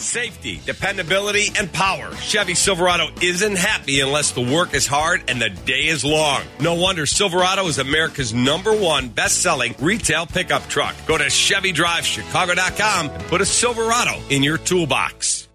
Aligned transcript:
Safety, 0.00 0.60
dependability, 0.64 1.48
and 1.58 1.72
power. 1.72 2.14
Chevy 2.14 2.54
Silverado 2.54 3.08
isn't 3.20 3.56
happy 3.56 3.98
unless 3.98 4.30
the 4.30 4.40
work 4.40 4.72
is 4.72 4.86
hard 4.86 5.24
and 5.26 5.42
the 5.42 5.50
day 5.50 5.86
is 5.86 6.04
long. 6.04 6.42
No 6.60 6.74
wonder 6.74 7.04
Silverado 7.04 7.66
is 7.66 7.78
America's 7.78 8.32
number 8.32 8.72
one 8.72 9.08
best 9.08 9.42
selling 9.42 9.74
retail 9.80 10.24
pickup 10.24 10.64
truck. 10.68 10.94
Go 11.08 11.18
to 11.18 11.24
ChevyDriveChicago.com 11.24 13.10
and 13.10 13.24
put 13.24 13.40
a 13.40 13.44
Silverado 13.44 14.20
in 14.30 14.44
your 14.44 14.56
toolbox. 14.56 15.48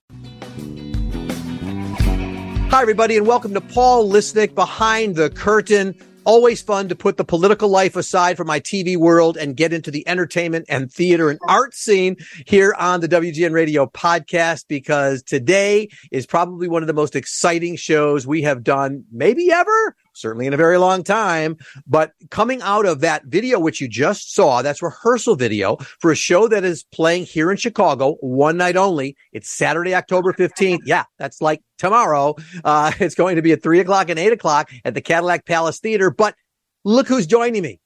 Hi, 2.70 2.82
everybody, 2.82 3.16
and 3.16 3.25
welcome 3.25 3.54
to 3.54 3.62
Paul 3.62 4.12
Lisnek 4.12 4.55
Behind 4.55 5.16
the 5.16 5.30
Curtain. 5.30 5.96
Always 6.25 6.61
fun 6.61 6.87
to 6.89 6.95
put 6.95 7.17
the 7.17 7.25
political 7.25 7.67
life 7.67 7.95
aside 7.95 8.37
from 8.37 8.47
my 8.47 8.59
TV 8.59 8.95
world 8.95 9.35
and 9.35 9.57
get 9.57 9.73
into 9.73 9.91
the 9.91 10.07
entertainment 10.07 10.65
and 10.69 10.91
theater 10.91 11.29
and 11.29 11.39
art 11.47 11.73
scene 11.73 12.15
here 12.45 12.73
on 12.79 13.01
the 13.01 13.09
WGN 13.09 13.51
Radio 13.51 13.85
podcast 13.85 14.65
because 14.69 15.21
today 15.21 15.89
is 16.11 16.25
probably 16.25 16.69
one 16.69 16.81
of 16.81 16.87
the 16.87 16.93
most 16.93 17.15
exciting 17.15 17.75
shows 17.75 18.25
we 18.25 18.41
have 18.43 18.64
done, 18.64 19.04
maybe 19.11 19.51
ever 19.51 19.95
certainly 20.13 20.47
in 20.47 20.53
a 20.53 20.57
very 20.57 20.77
long 20.77 21.03
time. 21.03 21.57
But 21.85 22.13
coming 22.29 22.61
out 22.61 22.85
of 22.85 23.01
that 23.01 23.25
video, 23.25 23.59
which 23.59 23.81
you 23.81 23.87
just 23.87 24.33
saw, 24.33 24.61
that's 24.61 24.81
rehearsal 24.81 25.36
video 25.36 25.77
for 25.99 26.11
a 26.11 26.15
show 26.15 26.47
that 26.47 26.63
is 26.63 26.83
playing 26.83 27.25
here 27.25 27.51
in 27.51 27.57
Chicago, 27.57 28.15
one 28.21 28.57
night 28.57 28.77
only. 28.77 29.15
It's 29.31 29.49
Saturday, 29.49 29.95
October 29.95 30.33
15th. 30.33 30.79
Yeah, 30.86 31.03
that's 31.17 31.41
like 31.41 31.61
tomorrow. 31.77 32.36
Uh, 32.63 32.91
it's 32.99 33.16
going 33.16 33.36
to 33.36 33.41
be 33.41 33.52
at 33.52 33.63
three 33.63 33.80
o'clock 33.80 34.09
and 34.09 34.19
eight 34.19 34.33
o'clock 34.33 34.72
at 34.86 34.94
the 34.94 35.02
Cadillac 35.02 35.45
Palace 35.45 35.80
Theater. 35.80 36.11
But 36.11 36.36
look 36.83 37.08
who's 37.08 37.27
joining 37.27 37.61
me. 37.61 37.80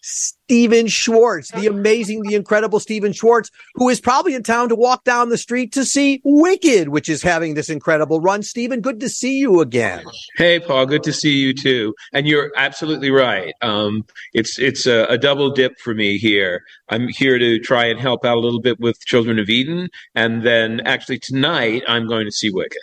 Stephen 0.00 0.86
Schwartz, 0.86 1.50
the 1.52 1.66
amazing, 1.66 2.22
the 2.22 2.34
incredible 2.34 2.80
Stephen 2.80 3.12
Schwartz, 3.12 3.50
who 3.74 3.88
is 3.88 4.00
probably 4.00 4.34
in 4.34 4.42
town 4.42 4.68
to 4.68 4.74
walk 4.74 5.04
down 5.04 5.28
the 5.28 5.38
street 5.38 5.72
to 5.72 5.84
see 5.84 6.20
Wicked, 6.24 6.88
which 6.88 7.08
is 7.08 7.22
having 7.22 7.54
this 7.54 7.68
incredible 7.68 8.20
run. 8.20 8.42
Stephen, 8.42 8.80
good 8.80 9.00
to 9.00 9.08
see 9.08 9.38
you 9.38 9.60
again. 9.60 10.04
Hey, 10.36 10.60
Paul, 10.60 10.86
good 10.86 11.02
to 11.04 11.12
see 11.12 11.36
you 11.36 11.52
too. 11.52 11.94
And 12.12 12.26
you're 12.26 12.52
absolutely 12.56 13.10
right. 13.10 13.52
Um, 13.62 14.04
it's 14.32 14.58
it's 14.58 14.86
a, 14.86 15.04
a 15.04 15.18
double 15.18 15.50
dip 15.50 15.78
for 15.80 15.94
me 15.94 16.18
here. 16.18 16.62
I'm 16.88 17.08
here 17.08 17.38
to 17.38 17.58
try 17.58 17.86
and 17.86 18.00
help 18.00 18.24
out 18.24 18.36
a 18.36 18.40
little 18.40 18.60
bit 18.60 18.78
with 18.80 18.98
Children 19.00 19.38
of 19.38 19.48
Eden, 19.48 19.88
and 20.14 20.42
then 20.42 20.80
actually 20.84 21.18
tonight 21.18 21.82
I'm 21.88 22.06
going 22.06 22.26
to 22.26 22.32
see 22.32 22.50
Wicked. 22.50 22.82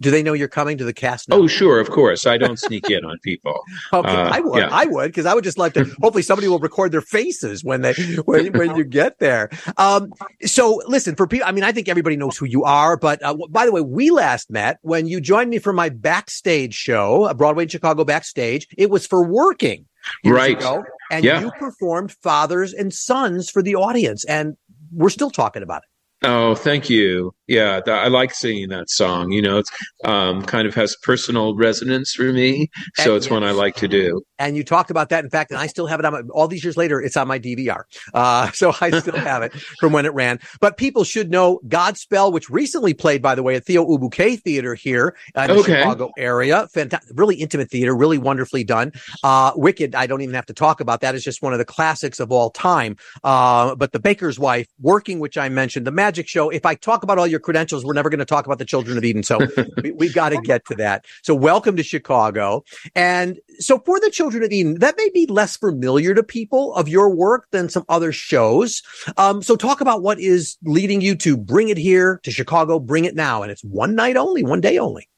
Do 0.00 0.10
they 0.10 0.22
know 0.22 0.32
you're 0.32 0.48
coming 0.48 0.78
to 0.78 0.84
the 0.84 0.92
cast? 0.92 1.28
Now? 1.28 1.36
Oh, 1.36 1.46
sure, 1.46 1.78
of 1.78 1.90
course. 1.90 2.26
I 2.26 2.38
don't 2.38 2.58
sneak 2.58 2.88
in 2.90 3.04
on 3.04 3.18
people. 3.22 3.60
okay, 3.92 4.08
uh, 4.08 4.30
I 4.30 4.40
would. 4.40 4.58
Yeah. 4.58 4.68
I 4.72 4.86
would 4.86 5.08
because 5.08 5.26
I 5.26 5.34
would 5.34 5.44
just 5.44 5.58
like 5.58 5.74
to. 5.74 5.84
Hopefully, 6.00 6.22
somebody 6.22 6.48
will 6.48 6.58
record 6.58 6.92
their 6.92 7.02
faces 7.02 7.62
when 7.62 7.82
they 7.82 7.92
when, 8.24 8.52
when 8.52 8.76
you 8.76 8.84
get 8.84 9.18
there. 9.18 9.50
Um, 9.76 10.12
so 10.42 10.82
listen 10.86 11.16
for 11.16 11.26
people. 11.26 11.46
I 11.46 11.52
mean, 11.52 11.64
I 11.64 11.72
think 11.72 11.88
everybody 11.88 12.16
knows 12.16 12.36
who 12.36 12.46
you 12.46 12.64
are. 12.64 12.96
But 12.96 13.22
uh, 13.22 13.36
by 13.50 13.66
the 13.66 13.72
way, 13.72 13.82
we 13.82 14.10
last 14.10 14.50
met 14.50 14.78
when 14.82 15.06
you 15.06 15.20
joined 15.20 15.50
me 15.50 15.58
for 15.58 15.72
my 15.72 15.88
backstage 15.88 16.74
show, 16.74 17.26
a 17.26 17.34
Broadway 17.34 17.64
in 17.64 17.68
Chicago 17.68 18.04
backstage. 18.04 18.68
It 18.78 18.90
was 18.90 19.06
for 19.06 19.24
working. 19.24 19.86
Right. 20.24 20.56
Ago, 20.56 20.82
and 21.10 21.24
yeah. 21.24 21.40
you 21.40 21.50
performed 21.58 22.12
fathers 22.22 22.72
and 22.72 22.92
sons 22.92 23.50
for 23.50 23.62
the 23.62 23.74
audience, 23.74 24.24
and 24.24 24.56
we're 24.92 25.10
still 25.10 25.30
talking 25.30 25.62
about 25.62 25.82
it. 25.82 25.90
Oh, 26.26 26.54
thank 26.54 26.90
you. 26.90 27.34
Yeah, 27.50 27.80
th- 27.80 27.96
I 27.96 28.06
like 28.06 28.32
singing 28.32 28.68
that 28.68 28.88
song. 28.88 29.32
You 29.32 29.42
know, 29.42 29.58
it's 29.58 29.70
um, 30.04 30.40
kind 30.42 30.68
of 30.68 30.74
has 30.76 30.94
personal 31.02 31.56
resonance 31.56 32.12
for 32.12 32.32
me, 32.32 32.70
so 32.94 33.10
and, 33.10 33.16
it's 33.16 33.26
yes. 33.26 33.32
one 33.32 33.42
I 33.42 33.50
like 33.50 33.74
to 33.76 33.88
do. 33.88 34.22
And 34.38 34.56
you 34.56 34.62
talked 34.62 34.88
about 34.92 35.08
that, 35.08 35.24
in 35.24 35.30
fact, 35.30 35.50
and 35.50 35.58
I 35.58 35.66
still 35.66 35.88
have 35.88 35.98
it 35.98 36.06
on 36.06 36.12
my, 36.12 36.20
all 36.32 36.46
these 36.46 36.62
years 36.62 36.76
later. 36.76 37.00
It's 37.00 37.16
on 37.16 37.26
my 37.26 37.40
DVR, 37.40 37.82
uh, 38.14 38.50
so 38.54 38.72
I 38.80 38.96
still 39.00 39.16
have 39.16 39.42
it 39.42 39.52
from 39.80 39.92
when 39.92 40.06
it 40.06 40.14
ran. 40.14 40.38
But 40.60 40.76
people 40.76 41.02
should 41.02 41.28
know 41.28 41.58
Godspell, 41.66 42.32
which 42.32 42.48
recently 42.50 42.94
played, 42.94 43.20
by 43.20 43.34
the 43.34 43.42
way, 43.42 43.56
at 43.56 43.64
Theo 43.64 43.84
Ubique 43.84 44.40
Theater 44.42 44.76
here 44.76 45.16
in 45.34 45.48
the 45.48 45.54
okay. 45.54 45.78
Chicago 45.80 46.12
area. 46.16 46.68
Fantastic, 46.68 47.18
really 47.18 47.34
intimate 47.34 47.68
theater, 47.68 47.96
really 47.96 48.18
wonderfully 48.18 48.62
done. 48.62 48.92
Uh, 49.24 49.50
Wicked, 49.56 49.96
I 49.96 50.06
don't 50.06 50.20
even 50.20 50.36
have 50.36 50.46
to 50.46 50.54
talk 50.54 50.80
about 50.80 51.00
that. 51.00 51.16
It's 51.16 51.24
just 51.24 51.42
one 51.42 51.52
of 51.52 51.58
the 51.58 51.64
classics 51.64 52.20
of 52.20 52.30
all 52.30 52.50
time. 52.50 52.96
Uh, 53.24 53.74
but 53.74 53.90
The 53.90 53.98
Baker's 53.98 54.38
Wife, 54.38 54.68
Working, 54.80 55.18
which 55.18 55.36
I 55.36 55.48
mentioned, 55.48 55.84
the 55.84 55.90
Magic 55.90 56.28
Show. 56.28 56.48
If 56.48 56.64
I 56.64 56.76
talk 56.76 57.02
about 57.02 57.18
all 57.18 57.26
your 57.26 57.39
credentials, 57.40 57.84
we're 57.84 57.94
never 57.94 58.10
going 58.10 58.18
to 58.18 58.24
talk 58.24 58.46
about 58.46 58.58
the 58.58 58.64
Children 58.64 58.98
of 58.98 59.04
Eden. 59.04 59.22
So 59.22 59.38
we, 59.82 59.92
we 59.92 60.12
got 60.12 60.30
to 60.30 60.40
get 60.40 60.64
to 60.66 60.74
that. 60.76 61.04
So 61.22 61.34
welcome 61.34 61.76
to 61.76 61.82
Chicago. 61.82 62.64
And 62.94 63.38
so 63.58 63.78
for 63.80 63.98
the 64.00 64.10
Children 64.10 64.42
of 64.42 64.52
Eden, 64.52 64.78
that 64.80 64.96
may 64.96 65.10
be 65.10 65.26
less 65.26 65.56
familiar 65.56 66.14
to 66.14 66.22
people 66.22 66.74
of 66.74 66.88
your 66.88 67.10
work 67.14 67.46
than 67.50 67.68
some 67.68 67.84
other 67.88 68.12
shows. 68.12 68.82
Um, 69.16 69.42
so 69.42 69.56
talk 69.56 69.80
about 69.80 70.02
what 70.02 70.20
is 70.20 70.56
leading 70.64 71.00
you 71.00 71.14
to 71.16 71.36
bring 71.36 71.68
it 71.68 71.78
here 71.78 72.20
to 72.24 72.30
Chicago, 72.30 72.78
bring 72.78 73.04
it 73.04 73.14
now. 73.14 73.42
And 73.42 73.50
it's 73.50 73.64
one 73.64 73.94
night 73.94 74.16
only, 74.16 74.42
one 74.42 74.60
day 74.60 74.78
only. 74.78 75.08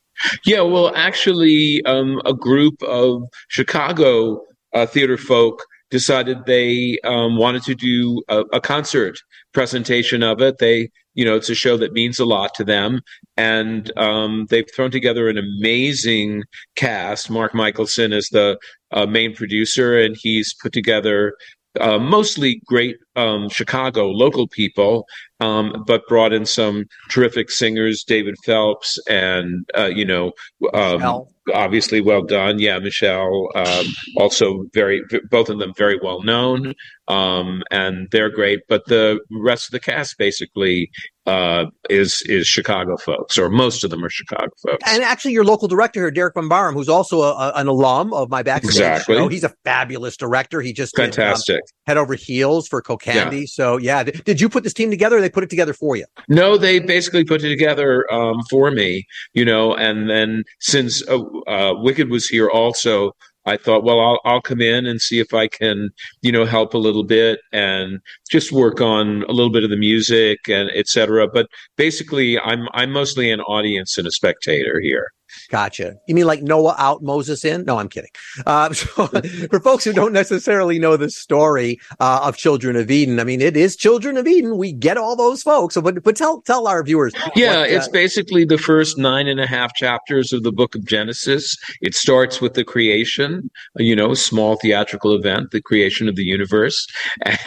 Yeah, 0.45 0.61
well, 0.61 0.95
actually, 0.95 1.83
um, 1.85 2.21
a 2.25 2.35
group 2.35 2.83
of 2.83 3.25
Chicago 3.49 4.43
uh, 4.73 4.87
theater 4.87 5.17
folk 5.17 5.65
decided 5.91 6.47
they 6.47 6.99
um, 7.05 7.37
wanted 7.37 7.63
to 7.63 7.75
do 7.75 8.23
a, 8.29 8.41
a, 8.55 8.61
concert 8.61 9.19
presentation 9.53 10.23
of 10.23 10.41
it. 10.41 10.59
They, 10.59 10.91
you 11.15 11.25
know, 11.25 11.37
it's 11.37 11.51
a 11.51 11.55
show 11.55 11.77
that 11.77 11.93
means 11.93 12.19
a 12.19 12.25
lot 12.25 12.55
to 12.55 12.65
them, 12.65 13.01
and 13.37 13.97
um, 13.99 14.47
they've 14.51 14.69
thrown 14.75 14.91
together 14.91 15.29
an 15.29 15.39
amazing 15.39 16.45
cast. 16.77 17.31
Mark 17.31 17.55
Michelson 17.55 18.13
is 18.13 18.29
the 18.31 18.59
uh, 18.93 19.07
main 19.07 19.35
producer, 19.35 19.99
and 19.99 20.17
he's 20.19 20.55
put 20.55 20.73
together 20.73 21.35
uh, 21.81 21.99
mostly 21.99 22.61
great 22.67 22.97
um, 23.17 23.49
Chicago 23.49 24.09
local 24.09 24.47
people, 24.47 25.07
um, 25.43 25.85
but 25.87 26.07
brought 26.07 26.33
in 26.33 26.47
some 26.47 26.85
terrific 27.11 27.51
singers, 27.51 28.05
David 28.05 28.37
Phelps, 28.45 28.97
and 29.09 29.69
uh, 29.77 29.91
you 29.93 30.05
know, 30.05 30.33
um, 30.73 31.25
obviously 31.53 32.01
well 32.01 32.23
done. 32.23 32.61
Yeah, 32.61 32.79
Michelle, 32.79 33.49
um, 33.57 33.87
also 34.17 34.67
very, 34.73 35.03
both 35.31 35.49
of 35.49 35.59
them 35.59 35.73
very 35.77 35.99
well 36.03 36.23
known, 36.23 36.75
um, 37.09 37.63
and 37.71 38.09
they're 38.13 38.31
great. 38.31 38.61
But 38.69 38.87
the 38.87 39.21
rest 39.31 39.67
of 39.67 39.73
the 39.73 39.81
cast 39.81 40.17
basically 40.17 40.91
uh, 41.27 41.67
is 41.89 42.23
is 42.27 42.47
Chicago 42.47 42.97
folks, 42.97 43.39
or 43.39 43.49
most 43.49 43.85
of 43.85 43.91
them 43.91 44.05
are 44.05 44.11
Chicago 44.11 44.49
folks. 44.65 44.83
And 44.87 45.03
actually, 45.03 45.33
your 45.33 45.45
local 45.45 45.69
director 45.69 46.01
here, 46.01 46.11
Derek 46.11 46.35
Van 46.35 46.49
Barham, 46.49 46.75
who's 46.75 46.89
also 46.89 47.23
a, 47.23 47.33
a, 47.33 47.53
an 47.57 47.69
alum 47.69 48.13
of 48.13 48.29
my 48.29 48.43
backstage 48.43 48.71
exactly. 48.71 49.17
show. 49.17 49.29
He's 49.29 49.45
a 49.45 49.55
fabulous 49.65 50.17
director. 50.17 50.61
He 50.61 50.73
just 50.73 50.97
fantastic 50.97 51.57
did, 51.57 51.61
um, 51.61 51.87
head 51.87 51.97
over 51.97 52.15
heels 52.15 52.67
for 52.69 52.83
Kokandy. 52.83 53.41
Yeah. 53.41 53.47
So 53.47 53.77
yeah, 53.77 54.03
did, 54.03 54.25
did, 54.25 54.41
you 54.41 54.49
put 54.49 54.65
this 54.65 54.75
team 54.75 54.91
together? 54.91 55.21
they 55.21 55.31
put 55.33 55.45
it 55.45 55.51
together 55.51 55.73
for 55.73 55.97
you? 55.97 56.05
No, 56.29 56.57
they 56.57 56.79
basically 56.79 57.25
put 57.25 57.43
it 57.43 57.49
together 57.49 58.11
um, 58.13 58.43
for 58.51 58.71
me. 58.71 59.05
You 59.35 59.45
know, 59.45 59.75
and 59.75 60.09
then 60.09 60.45
since 60.61 61.07
uh, 61.09 61.23
uh, 61.47 61.75
Wicked 61.77 62.11
was 62.11 62.29
here 62.29 62.49
also. 62.49 63.13
I 63.45 63.57
thought, 63.57 63.83
well, 63.83 63.99
I'll 63.99 64.21
I'll 64.25 64.41
come 64.41 64.61
in 64.61 64.87
and 64.87 65.01
see 65.01 65.19
if 65.19 65.35
I 65.35 65.49
can, 65.49 65.91
you 66.21 66.31
know, 66.31 66.45
help 66.45 66.75
a 66.75 66.79
little 66.79 67.03
bit 67.03 67.41
and 67.53 67.99
just 68.31 68.53
work 68.53 68.81
on 68.81 69.25
a 69.25 69.33
little 69.33 69.51
bit 69.51 69.65
of 69.65 69.71
the 69.71 69.77
music 69.77 70.49
and 70.49 70.71
etc. 70.71 71.27
But 71.27 71.49
basically, 71.77 72.39
I'm 72.39 72.69
I'm 72.73 72.93
mostly 72.93 73.33
an 73.33 73.41
audience 73.41 73.99
and 73.99 74.07
a 74.07 74.13
spectator 74.13 74.79
here. 74.81 75.11
Gotcha. 75.51 75.97
You 76.07 76.15
mean 76.15 76.27
like 76.27 76.43
Noah 76.43 76.75
out, 76.79 77.03
Moses 77.03 77.45
in? 77.45 77.65
No, 77.65 77.79
I'm 77.79 77.89
kidding. 77.89 78.11
Uh, 78.47 78.73
so 78.73 79.07
for 79.49 79.61
folks 79.61 79.85
who 79.85 79.93
don't 79.93 80.13
necessarily 80.13 80.79
know 80.79 80.97
the 80.97 81.11
story 81.11 81.79
uh, 82.01 82.21
of 82.23 82.37
Children 82.37 82.77
of 82.77 82.91
Eden, 82.91 83.21
I 83.21 83.25
mean, 83.25 83.41
it 83.41 83.57
is 83.57 83.77
Children 83.77 84.17
of 84.17 84.27
Eden. 84.27 84.57
We 84.57 84.73
get 84.73 84.97
all 84.97 85.17
those 85.17 85.43
folks. 85.43 85.75
So, 85.75 85.83
but, 85.83 86.03
but 86.03 86.17
tell 86.17 86.43
tell 86.43 86.67
our 86.67 86.83
viewers. 86.83 87.13
Yeah, 87.37 87.61
what, 87.61 87.71
uh, 87.71 87.75
it's 87.75 87.89
basically 87.89 88.45
the 88.45 88.59
first 88.59 88.99
nine 88.99 89.29
and 89.29 89.41
a 89.41 89.47
half 89.47 89.75
chapters 89.75 90.33
of 90.33 90.43
the 90.43 90.53
book 90.53 90.75
of 90.75 90.85
Genesis. 90.85 91.57
It 91.81 91.95
starts 91.95 92.41
with 92.41 92.55
the 92.55 92.65
creation, 92.65 93.51
you 93.77 93.97
know, 93.97 94.15
small 94.15 94.57
theatrical 94.57 95.15
event, 95.15 95.51
the 95.51 95.63
creation 95.63 96.09
of 96.09 96.17
the 96.17 96.25
universe, 96.25 96.87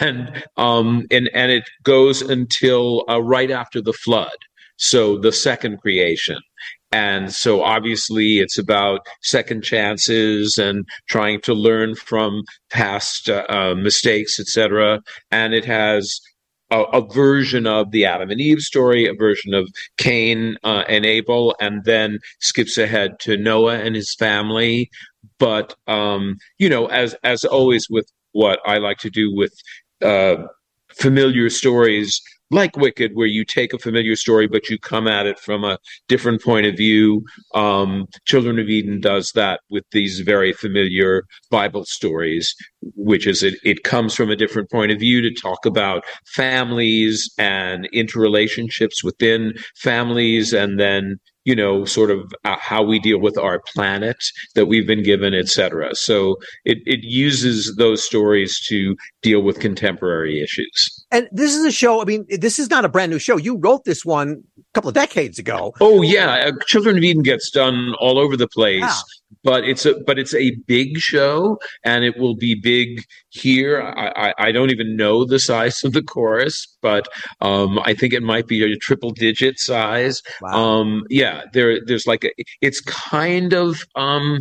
and 0.00 0.44
um, 0.56 1.06
and 1.10 1.30
and 1.34 1.52
it 1.52 1.64
goes 1.82 2.22
until 2.22 3.04
uh, 3.08 3.22
right 3.22 3.50
after 3.50 3.80
the 3.80 3.92
flood. 3.92 4.36
So 4.76 5.18
the 5.18 5.32
second 5.32 5.78
creation. 5.80 6.38
And 6.96 7.30
so 7.30 7.62
obviously 7.62 8.38
it's 8.38 8.56
about 8.56 9.06
second 9.20 9.62
chances 9.62 10.56
and 10.56 10.86
trying 11.10 11.42
to 11.42 11.52
learn 11.52 11.94
from 11.94 12.42
past 12.70 13.28
uh, 13.28 13.44
uh, 13.50 13.74
mistakes, 13.74 14.40
etc. 14.40 15.02
And 15.30 15.52
it 15.52 15.66
has 15.66 16.18
a, 16.70 16.84
a, 16.84 17.06
version 17.06 17.66
of 17.66 17.90
the 17.90 18.06
Adam 18.06 18.30
and 18.30 18.40
Eve 18.40 18.60
story, 18.60 19.06
a 19.06 19.12
version 19.12 19.52
of 19.52 19.68
Cain 19.98 20.56
uh, 20.64 20.84
and 20.88 21.04
Abel, 21.04 21.54
and 21.60 21.84
then 21.84 22.18
skips 22.40 22.78
ahead 22.78 23.20
to 23.20 23.36
Noah 23.36 23.76
and 23.76 23.94
his 23.94 24.14
family. 24.14 24.88
But 25.38 25.74
um, 25.86 26.36
you 26.56 26.70
know, 26.70 26.86
as 26.86 27.14
as 27.22 27.44
always 27.44 27.90
with 27.90 28.10
what 28.32 28.58
I 28.64 28.78
like 28.78 28.98
to 29.00 29.10
do 29.10 29.30
with 29.34 29.52
uh, 30.00 30.36
familiar 30.88 31.50
stories, 31.50 32.22
like 32.50 32.76
Wicked, 32.76 33.12
where 33.14 33.26
you 33.26 33.44
take 33.44 33.72
a 33.72 33.78
familiar 33.78 34.16
story 34.16 34.46
but 34.46 34.68
you 34.68 34.78
come 34.78 35.08
at 35.08 35.26
it 35.26 35.38
from 35.38 35.64
a 35.64 35.78
different 36.08 36.42
point 36.42 36.66
of 36.66 36.76
view. 36.76 37.24
Um, 37.54 38.06
Children 38.24 38.58
of 38.58 38.68
Eden 38.68 39.00
does 39.00 39.32
that 39.34 39.60
with 39.70 39.84
these 39.92 40.20
very 40.20 40.52
familiar 40.52 41.24
Bible 41.50 41.84
stories, 41.84 42.54
which 42.94 43.26
is 43.26 43.42
it, 43.42 43.54
it 43.64 43.84
comes 43.84 44.14
from 44.14 44.30
a 44.30 44.36
different 44.36 44.70
point 44.70 44.92
of 44.92 44.98
view 44.98 45.20
to 45.22 45.32
talk 45.32 45.66
about 45.66 46.04
families 46.26 47.30
and 47.38 47.88
interrelationships 47.94 49.02
within 49.02 49.54
families, 49.76 50.52
and 50.52 50.78
then 50.78 51.18
you 51.46 51.54
know, 51.54 51.84
sort 51.84 52.10
of 52.10 52.32
uh, 52.44 52.56
how 52.58 52.82
we 52.82 52.98
deal 52.98 53.20
with 53.20 53.38
our 53.38 53.62
planet 53.72 54.16
that 54.56 54.66
we've 54.66 54.86
been 54.86 55.04
given, 55.04 55.32
et 55.32 55.46
cetera. 55.46 55.94
So 55.94 56.36
it, 56.64 56.78
it 56.86 57.04
uses 57.04 57.76
those 57.76 58.02
stories 58.02 58.60
to 58.66 58.96
deal 59.22 59.40
with 59.42 59.60
contemporary 59.60 60.42
issues. 60.42 61.05
And 61.10 61.28
this 61.30 61.54
is 61.54 61.64
a 61.64 61.70
show. 61.70 62.02
I 62.02 62.04
mean, 62.04 62.26
this 62.28 62.58
is 62.58 62.68
not 62.68 62.84
a 62.84 62.88
brand 62.88 63.12
new 63.12 63.18
show. 63.18 63.36
You 63.36 63.56
wrote 63.56 63.84
this 63.84 64.04
one 64.04 64.42
a 64.58 64.62
couple 64.74 64.88
of 64.88 64.94
decades 64.94 65.38
ago. 65.38 65.72
Oh 65.80 66.02
yeah, 66.02 66.46
uh, 66.46 66.52
Children 66.66 66.98
of 66.98 67.04
Eden 67.04 67.22
gets 67.22 67.50
done 67.50 67.94
all 68.00 68.18
over 68.18 68.36
the 68.36 68.48
place. 68.48 68.80
Yeah 68.80 68.94
but 69.46 69.64
it's 69.64 69.86
a 69.86 69.94
but 70.06 70.18
it's 70.18 70.34
a 70.34 70.54
big 70.66 70.98
show 70.98 71.58
and 71.84 72.04
it 72.04 72.18
will 72.18 72.34
be 72.34 72.54
big 72.54 73.04
here 73.30 73.80
i 73.80 74.12
i, 74.16 74.48
I 74.48 74.52
don't 74.52 74.70
even 74.70 74.96
know 74.96 75.24
the 75.24 75.38
size 75.38 75.84
of 75.84 75.92
the 75.92 76.02
chorus 76.02 76.66
but 76.82 77.06
um, 77.40 77.78
i 77.84 77.94
think 77.94 78.12
it 78.12 78.22
might 78.22 78.46
be 78.46 78.62
a 78.64 78.76
triple 78.76 79.12
digit 79.12 79.58
size 79.58 80.22
wow. 80.42 80.50
um, 80.50 81.04
yeah 81.10 81.42
there 81.52 81.78
there's 81.84 82.06
like 82.06 82.24
a, 82.24 82.30
it's 82.60 82.80
kind 82.80 83.52
of 83.52 83.84
um, 83.94 84.40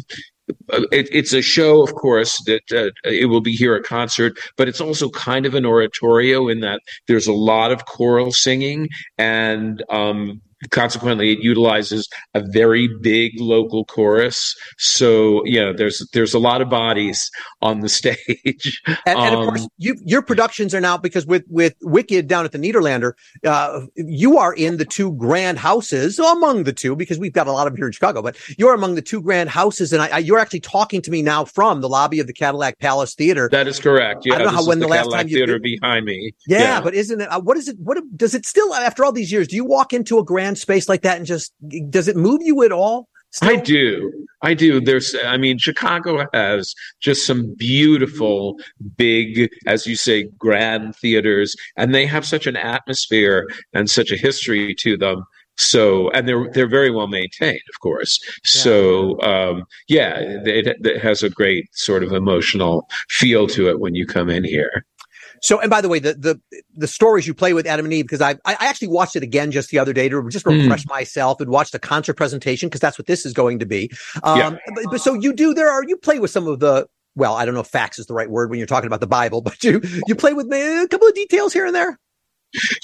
it, 0.69 1.07
it's 1.11 1.33
a 1.33 1.41
show, 1.41 1.81
of 1.81 1.93
course, 1.95 2.37
that 2.45 2.71
uh, 2.71 2.91
it 3.03 3.29
will 3.29 3.41
be 3.41 3.53
here 3.53 3.75
a 3.75 3.83
concert, 3.83 4.37
but 4.57 4.67
it's 4.67 4.81
also 4.81 5.09
kind 5.09 5.45
of 5.45 5.55
an 5.55 5.65
oratorio 5.65 6.47
in 6.47 6.59
that 6.61 6.81
there's 7.07 7.27
a 7.27 7.33
lot 7.33 7.71
of 7.71 7.85
choral 7.85 8.31
singing 8.31 8.89
and 9.17 9.83
um, 9.89 10.41
consequently 10.71 11.31
it 11.31 11.39
utilizes 11.39 12.07
a 12.33 12.41
very 12.41 12.89
big 13.01 13.33
local 13.39 13.85
chorus. 13.85 14.55
So 14.77 15.43
yeah 15.45 15.71
there's 15.75 16.07
there's 16.13 16.33
a 16.33 16.39
lot 16.39 16.61
of 16.61 16.69
bodies 16.69 17.29
on 17.61 17.81
the 17.81 17.89
stage. 17.99 18.81
And, 19.05 19.17
um, 19.17 19.25
and 19.25 19.35
of 19.35 19.45
course 19.45 19.61
um, 19.61 19.67
you, 19.77 19.95
your 20.03 20.21
productions 20.21 20.73
are 20.73 20.81
now 20.81 20.97
because 20.97 21.25
with 21.25 21.43
with 21.49 21.75
wicked 21.81 22.27
down 22.27 22.45
at 22.45 22.51
the 22.51 22.57
Nederlander 22.57 23.13
uh, 23.45 23.81
you 23.95 24.37
are 24.37 24.53
in 24.53 24.77
the 24.77 24.85
two 24.85 25.13
grand 25.13 25.59
houses 25.59 26.19
among 26.19 26.63
the 26.63 26.73
two 26.73 26.95
because 26.95 27.19
we've 27.19 27.33
got 27.33 27.47
a 27.47 27.51
lot 27.51 27.67
of 27.67 27.73
them 27.73 27.77
here 27.77 27.87
in 27.87 27.91
chicago 27.91 28.21
but 28.21 28.37
you're 28.57 28.73
among 28.73 28.95
the 28.95 29.01
two 29.01 29.21
grand 29.21 29.49
houses 29.49 29.93
and 29.93 30.01
I, 30.01 30.07
I, 30.07 30.17
you're 30.19 30.39
actually 30.39 30.59
talking 30.59 31.01
to 31.01 31.11
me 31.11 31.21
now 31.21 31.45
from 31.45 31.81
the 31.81 31.89
lobby 31.89 32.19
of 32.19 32.27
the 32.27 32.33
cadillac 32.33 32.79
palace 32.79 33.15
theater. 33.15 33.49
That 33.51 33.67
is 33.67 33.79
correct. 33.79 34.25
Yeah, 34.25 34.35
i 34.35 34.37
don't 34.37 34.47
know 34.47 34.53
how 34.53 34.67
when 34.67 34.79
the, 34.79 34.85
the 34.85 34.91
last 34.91 35.05
cadillac 35.05 35.21
time 35.21 35.27
you 35.29 35.37
theater 35.37 35.59
behind 35.59 36.05
me. 36.05 36.33
Yeah, 36.47 36.59
yeah, 36.59 36.81
but 36.81 36.93
isn't 36.93 37.21
it 37.21 37.27
uh, 37.31 37.41
what 37.41 37.57
is 37.57 37.67
it 37.67 37.77
what 37.79 37.97
does 38.15 38.35
it 38.35 38.45
still 38.45 38.73
after 38.73 39.05
all 39.05 39.11
these 39.11 39.31
years 39.31 39.47
do 39.47 39.55
you 39.55 39.65
walk 39.65 39.93
into 39.93 40.19
a 40.19 40.23
grand 40.23 40.54
space 40.57 40.89
like 40.89 41.01
that 41.03 41.17
and 41.17 41.25
just 41.25 41.53
does 41.89 42.07
it 42.07 42.15
move 42.15 42.41
you 42.41 42.63
at 42.63 42.71
all? 42.71 43.07
Still? 43.31 43.49
I 43.49 43.55
do. 43.57 44.11
I 44.43 44.53
do. 44.53 44.79
There's, 44.79 45.13
I 45.25 45.35
mean, 45.35 45.57
Chicago 45.57 46.25
has 46.33 46.73
just 47.01 47.25
some 47.25 47.53
beautiful, 47.57 48.57
big, 48.95 49.49
as 49.67 49.85
you 49.85 49.97
say, 49.97 50.29
grand 50.37 50.95
theaters, 50.95 51.53
and 51.75 51.93
they 51.93 52.05
have 52.05 52.25
such 52.25 52.47
an 52.47 52.55
atmosphere 52.55 53.45
and 53.73 53.89
such 53.89 54.09
a 54.11 54.15
history 54.15 54.73
to 54.75 54.95
them. 54.95 55.25
So, 55.57 56.09
and 56.11 56.27
they're 56.27 56.49
they're 56.51 56.69
very 56.69 56.91
well 56.91 57.07
maintained, 57.07 57.61
of 57.73 57.79
course. 57.81 58.19
Yeah. 58.23 58.39
So, 58.43 59.21
um, 59.21 59.63
yeah, 59.87 60.19
it, 60.19 60.77
it 60.85 61.01
has 61.01 61.23
a 61.23 61.29
great 61.29 61.65
sort 61.73 62.03
of 62.03 62.13
emotional 62.13 62.87
feel 63.09 63.47
to 63.47 63.69
it 63.69 63.79
when 63.79 63.95
you 63.95 64.05
come 64.05 64.29
in 64.29 64.43
here. 64.43 64.85
So, 65.41 65.59
and 65.59 65.69
by 65.69 65.81
the 65.81 65.89
way, 65.89 65.99
the 65.99 66.13
the 66.13 66.41
the 66.75 66.87
stories 66.87 67.27
you 67.27 67.33
play 67.33 67.53
with 67.53 67.65
Adam 67.65 67.85
and 67.85 67.93
Eve, 67.93 68.05
because 68.05 68.21
I 68.21 68.31
I 68.45 68.55
actually 68.59 68.89
watched 68.89 69.15
it 69.15 69.23
again 69.23 69.51
just 69.51 69.69
the 69.69 69.79
other 69.79 69.93
day 69.93 70.09
to 70.09 70.29
just 70.29 70.45
hmm. 70.45 70.51
refresh 70.51 70.85
mm. 70.85 70.89
myself 70.89 71.41
and 71.41 71.49
watch 71.49 71.71
the 71.71 71.79
concert 71.79 72.15
presentation 72.15 72.69
because 72.69 72.81
that's 72.81 72.97
what 72.97 73.07
this 73.07 73.25
is 73.25 73.33
going 73.33 73.59
to 73.59 73.65
be. 73.65 73.91
Um, 74.23 74.37
yeah. 74.37 74.57
but, 74.73 74.83
but 74.91 75.01
so 75.01 75.13
you 75.13 75.33
do 75.33 75.53
there 75.53 75.69
are 75.69 75.83
you 75.83 75.97
play 75.97 76.19
with 76.19 76.31
some 76.31 76.47
of 76.47 76.59
the 76.59 76.87
well, 77.15 77.35
I 77.35 77.45
don't 77.45 77.53
know 77.53 77.61
if 77.61 77.67
facts 77.67 77.97
is 77.97 78.05
the 78.05 78.13
right 78.13 78.29
word 78.29 78.49
when 78.49 78.59
you're 78.59 78.67
talking 78.67 78.87
about 78.87 78.99
the 78.99 79.07
Bible, 79.07 79.41
but 79.41 79.63
you 79.63 79.81
you 80.07 80.15
play 80.15 80.33
with 80.33 80.47
a 80.51 80.87
couple 80.89 81.07
of 81.07 81.15
details 81.15 81.53
here 81.53 81.65
and 81.65 81.75
there. 81.75 81.99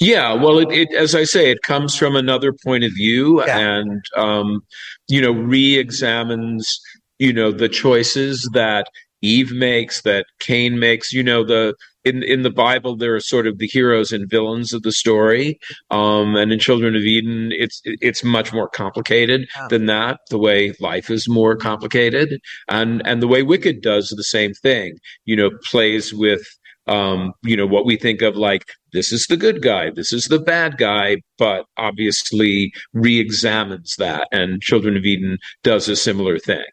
Yeah, 0.00 0.34
well, 0.34 0.58
it, 0.58 0.70
it, 0.70 0.92
as 0.92 1.14
I 1.14 1.24
say, 1.24 1.50
it 1.50 1.62
comes 1.62 1.96
from 1.96 2.14
another 2.14 2.52
point 2.52 2.84
of 2.84 2.92
view, 2.92 3.42
yeah. 3.46 3.58
and 3.58 4.04
um, 4.16 4.62
you 5.08 5.20
know, 5.20 5.32
re-examines 5.32 6.78
you 7.18 7.32
know 7.32 7.52
the 7.52 7.68
choices 7.68 8.48
that 8.52 8.88
Eve 9.22 9.52
makes, 9.52 10.02
that 10.02 10.26
Cain 10.40 10.78
makes. 10.78 11.12
You 11.12 11.22
know, 11.22 11.44
the 11.44 11.74
in 12.04 12.22
in 12.22 12.42
the 12.42 12.50
Bible 12.50 12.96
there 12.96 13.14
are 13.14 13.20
sort 13.20 13.46
of 13.46 13.58
the 13.58 13.66
heroes 13.66 14.12
and 14.12 14.28
villains 14.28 14.72
of 14.72 14.82
the 14.82 14.92
story, 14.92 15.58
um, 15.90 16.36
and 16.36 16.52
in 16.52 16.58
Children 16.58 16.96
of 16.96 17.02
Eden 17.02 17.50
it's 17.52 17.80
it's 17.84 18.24
much 18.24 18.52
more 18.52 18.68
complicated 18.68 19.48
than 19.68 19.86
that. 19.86 20.20
The 20.30 20.38
way 20.38 20.74
life 20.80 21.10
is 21.10 21.28
more 21.28 21.56
complicated, 21.56 22.40
and 22.68 23.02
and 23.06 23.22
the 23.22 23.28
way 23.28 23.42
Wicked 23.42 23.80
does 23.82 24.08
the 24.08 24.24
same 24.24 24.54
thing. 24.54 24.96
You 25.24 25.36
know, 25.36 25.50
plays 25.64 26.12
with 26.12 26.46
um, 26.86 27.32
you 27.42 27.56
know 27.56 27.66
what 27.66 27.86
we 27.86 27.96
think 27.96 28.22
of 28.22 28.36
like 28.36 28.64
this 28.92 29.12
is 29.12 29.26
the 29.26 29.36
good 29.36 29.62
guy, 29.62 29.90
this 29.90 30.12
is 30.12 30.24
the 30.26 30.38
bad 30.38 30.76
guy, 30.76 31.16
but 31.38 31.64
obviously 31.78 32.72
re-examines 32.92 33.96
that, 33.96 34.28
and 34.32 34.60
Children 34.60 34.96
of 34.96 35.04
Eden 35.04 35.38
does 35.62 35.88
a 35.88 35.96
similar 35.96 36.38
thing 36.38 36.64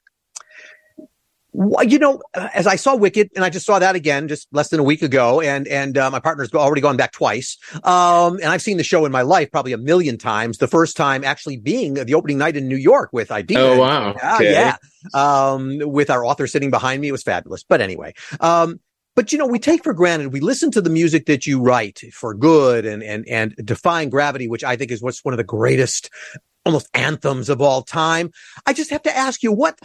you 1.82 2.00
know, 2.00 2.22
as 2.36 2.68
I 2.68 2.76
saw 2.76 2.96
Wicked, 2.96 3.32
and 3.36 3.44
I 3.44 3.50
just 3.50 3.66
saw 3.66 3.80
that 3.80 3.96
again 3.96 4.28
just 4.28 4.48
less 4.52 4.70
than 4.70 4.80
a 4.80 4.84
week 4.84 5.02
ago, 5.02 5.42
and 5.42 5.68
and 5.68 5.98
uh, 5.98 6.10
my 6.10 6.20
partner's 6.20 6.54
already 6.54 6.82
gone 6.82 6.98
back 6.98 7.12
twice. 7.12 7.58
Um, 7.84 8.36
and 8.36 8.46
I've 8.46 8.62
seen 8.62 8.78
the 8.78 8.84
show 8.84 9.06
in 9.06 9.12
my 9.12 9.24
life 9.24 9.52
probably 9.52 9.74
a 9.74 9.78
million 9.78 10.18
times. 10.18 10.58
The 10.58 10.68
first 10.68 10.96
time 10.96 11.24
actually 11.24 11.58
being 11.58 11.96
the 11.96 12.14
opening 12.14 12.38
night 12.38 12.56
in 12.56 12.68
New 12.68 12.78
York 12.78 13.10
with 13.12 13.32
Idina. 13.32 13.60
Oh 13.60 13.80
wow! 13.80 14.16
Yeah, 14.16 14.36
okay. 14.36 14.52
yeah. 14.52 14.76
Um, 15.14 15.80
with 15.80 16.10
our 16.10 16.26
author 16.26 16.48
sitting 16.48 16.72
behind 16.72 17.02
me, 17.02 17.10
it 17.10 17.14
was 17.14 17.24
fabulous. 17.24 17.64
But 17.64 17.82
anyway, 17.82 18.14
um, 18.40 18.80
but 19.16 19.34
you 19.34 19.38
know, 19.38 19.48
we 19.48 19.60
take 19.60 19.84
for 19.84 19.94
granted, 19.94 20.32
we 20.32 20.40
listen 20.40 20.72
to 20.72 20.82
the 20.82 20.90
music 20.90 21.26
that 21.26 21.46
you 21.46 21.62
write 21.62 22.00
for 22.14 22.34
good 22.34 22.86
and, 22.86 23.04
and, 23.04 23.28
and 23.28 23.54
defying 23.66 24.10
gravity, 24.10 24.48
which 24.48 24.64
I 24.64 24.78
think 24.78 24.92
is 24.92 25.02
what's 25.02 25.26
one 25.26 25.34
of 25.34 25.38
the 25.38 25.44
greatest 25.44 26.10
almost 26.66 26.88
anthems 26.94 27.50
of 27.50 27.62
all 27.62 27.82
time. 27.82 28.32
I 28.66 28.74
just 28.74 28.92
have 28.92 29.02
to 29.04 29.16
ask 29.16 29.44
you, 29.44 29.52
what, 29.52 29.80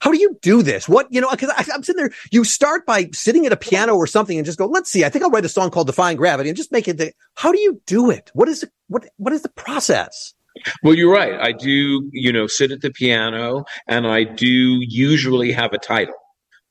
how 0.00 0.10
do 0.10 0.18
you 0.18 0.38
do 0.42 0.62
this? 0.62 0.88
What, 0.88 1.06
you 1.10 1.20
know, 1.20 1.28
cause 1.28 1.50
I, 1.56 1.64
am 1.74 1.82
sitting 1.82 2.02
there, 2.02 2.10
you 2.30 2.44
start 2.44 2.86
by 2.86 3.10
sitting 3.12 3.46
at 3.46 3.52
a 3.52 3.56
piano 3.56 3.94
or 3.94 4.06
something 4.06 4.36
and 4.36 4.44
just 4.44 4.58
go, 4.58 4.66
let's 4.66 4.90
see, 4.90 5.04
I 5.04 5.08
think 5.08 5.24
I'll 5.24 5.30
write 5.30 5.44
a 5.44 5.48
song 5.48 5.70
called 5.70 5.86
Defying 5.86 6.16
Gravity 6.16 6.50
and 6.50 6.56
just 6.56 6.72
make 6.72 6.88
it. 6.88 6.98
The, 6.98 7.12
how 7.34 7.52
do 7.52 7.60
you 7.60 7.80
do 7.86 8.10
it? 8.10 8.30
What 8.34 8.48
is 8.48 8.62
it? 8.62 8.72
What, 8.88 9.06
what 9.16 9.32
is 9.32 9.42
the 9.42 9.50
process? 9.50 10.34
Well, 10.82 10.94
you're 10.94 11.12
right. 11.12 11.38
I 11.40 11.52
do, 11.52 12.08
you 12.12 12.32
know, 12.32 12.46
sit 12.46 12.72
at 12.72 12.80
the 12.80 12.90
piano 12.90 13.64
and 13.86 14.06
I 14.06 14.24
do 14.24 14.78
usually 14.80 15.52
have 15.52 15.72
a 15.72 15.78
title. 15.78 16.14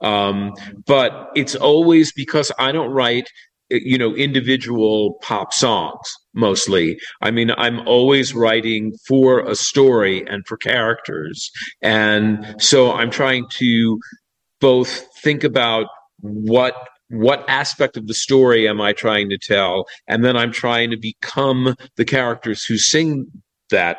Um, 0.02 0.54
but 0.86 1.30
it's 1.36 1.56
always 1.56 2.12
because 2.12 2.52
I 2.58 2.72
don't 2.72 2.92
write 2.92 3.30
you 3.70 3.98
know 3.98 4.16
individual 4.16 5.20
pop 5.22 5.54
songs 5.54 6.18
mostly. 6.40 7.00
I 7.22 7.32
mean 7.32 7.52
i'm 7.58 7.88
always 7.88 8.34
writing 8.34 8.94
for 9.08 9.40
a 9.42 9.56
story 9.56 10.26
and 10.28 10.46
for 10.48 10.58
characters. 10.58 11.52
And 11.82 12.56
so 12.60 12.94
i'm 12.94 13.12
trying 13.12 13.46
to 13.58 14.00
both 14.60 15.06
think 15.22 15.44
about 15.44 15.88
what 16.22 16.76
what 17.10 17.44
aspect 17.48 17.98
of 17.98 18.08
the 18.08 18.14
story 18.14 18.68
am 18.68 18.80
i 18.82 18.94
trying 18.94 19.30
to 19.30 19.38
tell? 19.38 19.86
And 20.08 20.24
then 20.24 20.38
i'm 20.38 20.52
trying 20.52 20.90
to 20.92 20.98
become 20.98 21.76
the 21.98 22.06
characters 22.06 22.64
who 22.66 22.78
sing 22.78 23.28
that 23.70 23.98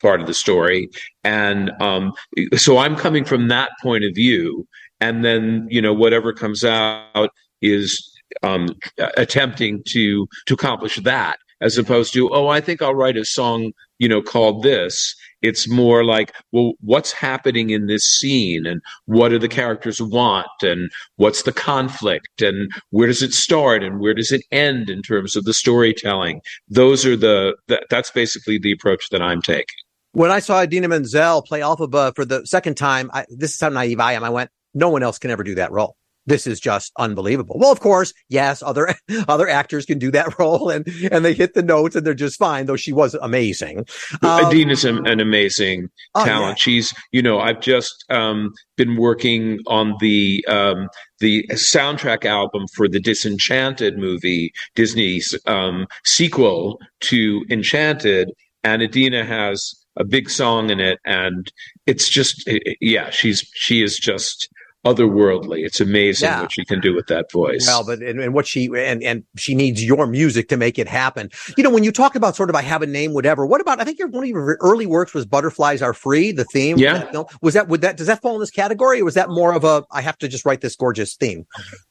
part 0.00 0.20
of 0.20 0.26
the 0.26 0.34
story. 0.34 0.88
And 1.24 1.70
um, 1.80 2.12
so 2.56 2.78
i'm 2.78 2.96
coming 2.96 3.24
from 3.24 3.48
that 3.48 3.70
point 3.82 4.04
of 4.04 4.14
view. 4.14 4.66
And 5.00 5.24
then 5.24 5.66
you 5.68 5.82
know 5.82 5.92
whatever 5.92 6.32
comes 6.32 6.64
out 6.64 7.30
is 7.60 8.12
um, 8.42 8.68
attempting 9.16 9.82
to 9.88 10.26
to 10.46 10.54
accomplish 10.54 10.96
that 10.96 11.36
as 11.62 11.78
opposed 11.78 12.12
to 12.12 12.28
oh 12.30 12.48
i 12.48 12.60
think 12.60 12.82
i'll 12.82 12.94
write 12.94 13.16
a 13.16 13.24
song 13.24 13.72
you 14.02 14.08
know 14.08 14.20
called 14.20 14.64
this. 14.64 15.14
It's 15.42 15.68
more 15.68 16.04
like 16.04 16.34
well 16.50 16.72
what's 16.80 17.12
happening 17.12 17.70
in 17.70 17.86
this 17.86 18.04
scene 18.04 18.66
and 18.66 18.82
what 19.06 19.28
do 19.28 19.38
the 19.38 19.48
characters 19.48 20.02
want 20.02 20.48
and 20.60 20.90
what's 21.16 21.44
the 21.44 21.52
conflict 21.52 22.42
and 22.42 22.72
where 22.90 23.06
does 23.06 23.22
it 23.22 23.32
start 23.32 23.84
and 23.84 24.00
where 24.00 24.12
does 24.12 24.32
it 24.32 24.42
end 24.50 24.90
in 24.90 25.02
terms 25.02 25.36
of 25.36 25.44
the 25.44 25.54
storytelling? 25.54 26.40
Those 26.68 27.06
are 27.06 27.16
the, 27.16 27.56
that's 27.90 28.10
basically 28.10 28.58
the 28.58 28.72
approach 28.72 29.08
that 29.10 29.22
i'm 29.22 29.40
taking. 29.40 29.78
When 30.14 30.32
i 30.32 30.40
saw 30.40 30.60
Idina 30.60 30.88
Menzel 30.88 31.42
play 31.42 31.60
Elphaba 31.60 32.12
for 32.16 32.24
the 32.24 32.44
second 32.44 32.74
time 32.76 33.08
I, 33.14 33.24
this 33.30 33.54
is 33.54 33.60
how 33.60 33.68
naive 33.68 34.00
i 34.00 34.14
am. 34.14 34.24
I 34.24 34.30
went 34.30 34.50
no 34.74 34.88
one 34.88 35.04
else 35.04 35.20
can 35.20 35.30
ever 35.30 35.44
do 35.44 35.54
that 35.54 35.70
role 35.70 35.96
this 36.26 36.46
is 36.46 36.60
just 36.60 36.92
unbelievable. 36.98 37.56
Well, 37.58 37.72
of 37.72 37.80
course, 37.80 38.12
yes, 38.28 38.62
other 38.62 38.94
other 39.28 39.48
actors 39.48 39.86
can 39.86 39.98
do 39.98 40.10
that 40.12 40.38
role 40.38 40.70
and 40.70 40.86
and 41.10 41.24
they 41.24 41.34
hit 41.34 41.54
the 41.54 41.62
notes 41.62 41.96
and 41.96 42.06
they're 42.06 42.14
just 42.14 42.38
fine. 42.38 42.66
Though 42.66 42.76
she 42.76 42.92
was 42.92 43.14
amazing. 43.14 43.86
Um, 44.22 44.52
is 44.52 44.84
an, 44.84 45.06
an 45.06 45.20
amazing 45.20 45.88
oh, 46.14 46.24
talent. 46.24 46.58
Yeah. 46.58 46.62
She's 46.62 46.94
you 47.10 47.22
know 47.22 47.40
I've 47.40 47.60
just 47.60 48.04
um, 48.10 48.52
been 48.76 48.96
working 48.96 49.58
on 49.66 49.94
the 50.00 50.44
um, 50.48 50.88
the 51.20 51.46
soundtrack 51.52 52.24
album 52.24 52.66
for 52.74 52.88
the 52.88 53.00
Disenchanted 53.00 53.96
movie, 53.96 54.52
Disney's 54.74 55.38
um, 55.46 55.86
sequel 56.04 56.78
to 57.00 57.44
Enchanted, 57.50 58.30
and 58.64 58.82
Idina 58.82 59.24
has 59.24 59.74
a 59.96 60.04
big 60.04 60.30
song 60.30 60.70
in 60.70 60.80
it, 60.80 60.98
and 61.04 61.52
it's 61.86 62.08
just 62.08 62.48
yeah, 62.80 63.10
she's 63.10 63.40
she 63.54 63.82
is 63.82 63.96
just 63.96 64.48
otherworldly. 64.84 65.64
It's 65.64 65.80
amazing 65.80 66.28
yeah. 66.28 66.40
what 66.42 66.52
she 66.52 66.64
can 66.64 66.80
do 66.80 66.94
with 66.94 67.06
that 67.06 67.30
voice. 67.30 67.66
Well, 67.66 67.84
but 67.84 68.00
and, 68.00 68.20
and, 68.20 68.34
what 68.34 68.46
she 68.46 68.66
and 68.66 69.02
and 69.02 69.24
she 69.36 69.54
needs 69.54 69.84
your 69.84 70.06
music 70.06 70.48
to 70.48 70.56
make 70.56 70.78
it 70.78 70.88
happen. 70.88 71.30
You 71.56 71.64
know, 71.64 71.70
when 71.70 71.84
you 71.84 71.92
talk 71.92 72.14
about 72.14 72.36
sort 72.36 72.50
of 72.50 72.56
I 72.56 72.62
have 72.62 72.82
a 72.82 72.86
name, 72.86 73.14
whatever. 73.14 73.46
What 73.46 73.60
about 73.60 73.80
I 73.80 73.84
think 73.84 73.98
your 73.98 74.08
one 74.08 74.24
of 74.24 74.28
your 74.28 74.58
early 74.60 74.86
works 74.86 75.14
was 75.14 75.24
"Butterflies 75.24 75.82
Are 75.82 75.94
Free," 75.94 76.32
the 76.32 76.44
theme. 76.44 76.78
Yeah. 76.78 76.92
Was 76.92 77.12
that, 77.12 77.42
was 77.42 77.54
that 77.54 77.68
would 77.68 77.80
that 77.82 77.96
does 77.96 78.06
that 78.08 78.22
fall 78.22 78.34
in 78.34 78.40
this 78.40 78.50
category, 78.50 79.00
or 79.00 79.04
was 79.04 79.14
that 79.14 79.28
more 79.28 79.54
of 79.54 79.64
a 79.64 79.84
I 79.90 80.00
have 80.00 80.18
to 80.18 80.28
just 80.28 80.44
write 80.44 80.60
this 80.60 80.74
gorgeous 80.74 81.14
theme? 81.14 81.44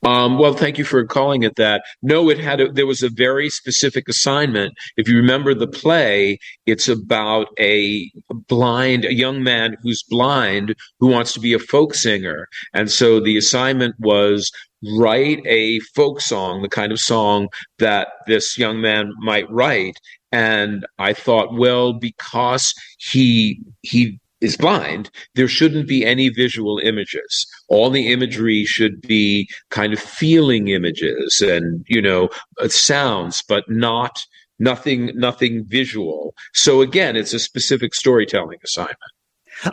Um, 0.06 0.38
well, 0.38 0.54
thank 0.54 0.78
you 0.78 0.84
for 0.84 1.06
calling 1.06 1.44
it 1.44 1.56
that. 1.56 1.84
No, 2.02 2.30
it 2.30 2.40
had 2.40 2.60
a, 2.60 2.72
there 2.72 2.88
was 2.88 3.04
a 3.04 3.10
very 3.10 3.50
specific 3.50 4.10
assignment. 4.10 4.74
If 4.98 5.08
you 5.08 5.16
remember 5.16 5.54
the 5.54 5.68
play, 5.68 6.40
it's 6.66 6.88
about 6.88 7.48
a 7.60 8.12
blind 8.48 9.06
a 9.06 9.14
young 9.14 9.44
man 9.44 9.78
who's 9.82 10.04
blind 10.04 10.76
who 11.00 11.08
wants 11.08 11.34
to 11.34 11.40
be 11.40 11.54
a 11.54 11.60
folk 11.60 11.94
singer. 11.94 12.48
And 12.74 12.81
so 12.90 13.20
the 13.20 13.38
assignment 13.38 13.96
was 14.00 14.50
write 14.98 15.46
a 15.46 15.80
folk 15.96 16.22
song, 16.22 16.62
the 16.62 16.70
kind 16.70 16.92
of 16.92 17.00
song 17.00 17.50
that 17.80 18.10
this 18.28 18.58
young 18.58 18.82
man 18.82 19.12
might 19.20 19.50
write. 19.52 19.98
And 20.32 20.86
I 20.98 21.14
thought, 21.14 21.54
well, 21.54 21.94
because 21.94 22.74
he 22.98 23.60
he 23.82 24.20
is 24.40 24.58
blind, 24.58 25.12
there 25.36 25.48
shouldn't 25.48 25.88
be 25.88 26.06
any 26.06 26.30
visual 26.30 26.80
images. 26.80 27.46
All 27.68 27.90
the 27.90 28.12
imagery 28.12 28.66
should 28.66 29.02
be 29.02 29.48
kind 29.70 29.94
of 29.94 30.00
feeling 30.00 30.70
images 30.70 31.42
and 31.42 31.86
you 31.88 32.02
know 32.02 32.30
uh, 32.60 32.68
sounds, 32.70 33.44
but 33.48 33.70
not 33.70 34.20
nothing 34.58 35.12
nothing 35.16 35.66
visual. 35.68 36.34
So 36.54 36.82
again, 36.82 37.16
it's 37.16 37.34
a 37.34 37.40
specific 37.40 37.94
storytelling 37.94 38.60
assignment. 38.64 38.98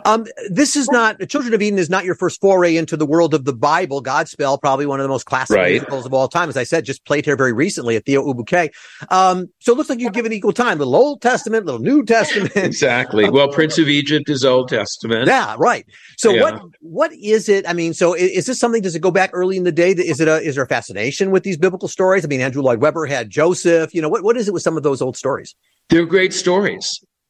Um, 0.05 0.25
this 0.49 0.75
is 0.75 0.89
not 0.89 1.19
Children 1.29 1.53
of 1.53 1.61
Eden 1.61 1.79
is 1.79 1.89
not 1.89 2.05
your 2.05 2.15
first 2.15 2.39
foray 2.41 2.75
into 2.75 2.97
the 2.97 3.05
world 3.05 3.33
of 3.33 3.45
the 3.45 3.53
Bible. 3.53 4.01
Godspell, 4.03 4.59
probably 4.59 4.85
one 4.85 4.99
of 4.99 5.03
the 5.03 5.09
most 5.09 5.25
classic 5.25 5.55
right. 5.55 5.71
musicals 5.71 6.05
of 6.05 6.13
all 6.13 6.27
time. 6.27 6.49
As 6.49 6.57
I 6.57 6.63
said, 6.63 6.85
just 6.85 7.05
played 7.05 7.25
here 7.25 7.35
very 7.35 7.53
recently 7.53 7.95
at 7.95 8.05
Theo 8.05 8.23
Ubique. 8.25 8.71
Um, 9.09 9.49
so 9.59 9.73
it 9.73 9.77
looks 9.77 9.89
like 9.89 9.99
you've 9.99 10.13
given 10.13 10.33
equal 10.33 10.53
time, 10.53 10.77
little 10.77 10.95
Old 10.95 11.21
Testament, 11.21 11.65
little 11.65 11.81
New 11.81 12.03
Testament. 12.03 12.51
exactly. 12.55 13.29
well, 13.29 13.49
Prince 13.49 13.77
of 13.77 13.87
Egypt 13.87 14.29
is 14.29 14.45
Old 14.45 14.69
Testament. 14.69 15.27
Yeah, 15.27 15.55
right. 15.57 15.85
So 16.17 16.33
yeah. 16.33 16.41
what 16.41 16.61
what 16.79 17.13
is 17.13 17.49
it? 17.49 17.67
I 17.67 17.73
mean, 17.73 17.93
so 17.93 18.13
is, 18.13 18.31
is, 18.31 18.45
this 18.45 18.59
something? 18.59 18.81
Does 18.81 18.95
it 18.95 19.01
go 19.01 19.11
back 19.11 19.31
early 19.33 19.57
in 19.57 19.63
the 19.63 19.71
day? 19.71 19.91
Is 19.91 20.19
it 20.19 20.27
a 20.27 20.37
is 20.37 20.55
there 20.55 20.63
a 20.63 20.67
fascination 20.67 21.31
with 21.31 21.43
these 21.43 21.57
biblical 21.57 21.87
stories? 21.87 22.23
I 22.23 22.27
mean, 22.27 22.41
Andrew 22.41 22.61
Lloyd 22.61 22.81
Webber 22.81 23.05
had 23.05 23.29
Joseph. 23.29 23.93
You 23.93 24.01
know, 24.01 24.09
what 24.09 24.23
what 24.23 24.37
is 24.37 24.47
it 24.47 24.53
with 24.53 24.63
some 24.63 24.77
of 24.77 24.83
those 24.83 25.01
old 25.01 25.17
stories? 25.17 25.55
They're 25.89 26.05
great 26.05 26.33
stories. 26.33 26.87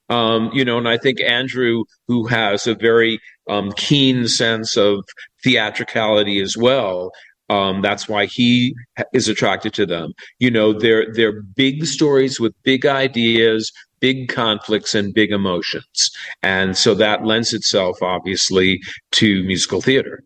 Um, 0.10 0.50
you 0.54 0.66
know, 0.66 0.78
and 0.78 0.88
I 0.88 0.98
think 0.98 1.22
Andrew, 1.22 1.84
who 2.08 2.26
has 2.28 2.66
a 2.68 2.76
very 2.76 3.20
um, 3.48 3.72
keen 3.74 4.28
sense 4.28 4.76
of 4.76 5.06
theatricality 5.44 6.42
as 6.42 6.58
well, 6.58 7.12
um, 7.50 7.82
that's 7.82 8.08
why 8.08 8.26
he 8.26 8.76
is 9.14 9.28
attracted 9.28 9.74
to 9.74 9.86
them. 9.86 10.14
You 10.40 10.52
know, 10.52 10.74
they're 10.74 11.12
they're 11.14 11.42
big 11.42 11.86
stories 11.86 12.40
with 12.40 12.54
big 12.64 12.86
ideas, 12.86 13.72
big 14.00 14.30
conflicts, 14.30 14.94
and 14.94 15.14
big 15.14 15.32
emotions, 15.32 16.12
and 16.44 16.78
so 16.78 16.94
that 16.96 17.26
lends 17.26 17.54
itself 17.54 18.02
obviously 18.02 18.80
to 19.14 19.44
musical 19.44 19.82
theater. 19.82 20.24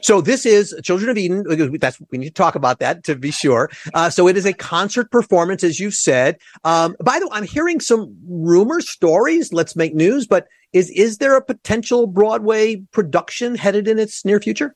So 0.00 0.20
this 0.20 0.46
is 0.46 0.74
Children 0.82 1.10
of 1.10 1.18
Eden. 1.18 1.44
That's 1.78 2.00
we 2.10 2.18
need 2.18 2.28
to 2.28 2.34
talk 2.34 2.54
about 2.54 2.78
that 2.78 3.04
to 3.04 3.16
be 3.16 3.30
sure. 3.30 3.70
Uh, 3.94 4.10
so 4.10 4.28
it 4.28 4.36
is 4.36 4.46
a 4.46 4.52
concert 4.52 5.10
performance, 5.10 5.62
as 5.62 5.78
you've 5.78 5.94
said. 5.94 6.38
Um, 6.64 6.96
by 7.02 7.18
the 7.18 7.26
way, 7.26 7.32
I'm 7.34 7.44
hearing 7.44 7.80
some 7.80 8.16
rumors, 8.26 8.88
stories. 8.88 9.52
Let's 9.52 9.76
make 9.76 9.94
news. 9.94 10.26
But 10.26 10.46
is 10.72 10.90
is 10.90 11.18
there 11.18 11.36
a 11.36 11.44
potential 11.44 12.06
Broadway 12.06 12.76
production 12.92 13.54
headed 13.54 13.88
in 13.88 13.98
its 13.98 14.24
near 14.24 14.40
future? 14.40 14.74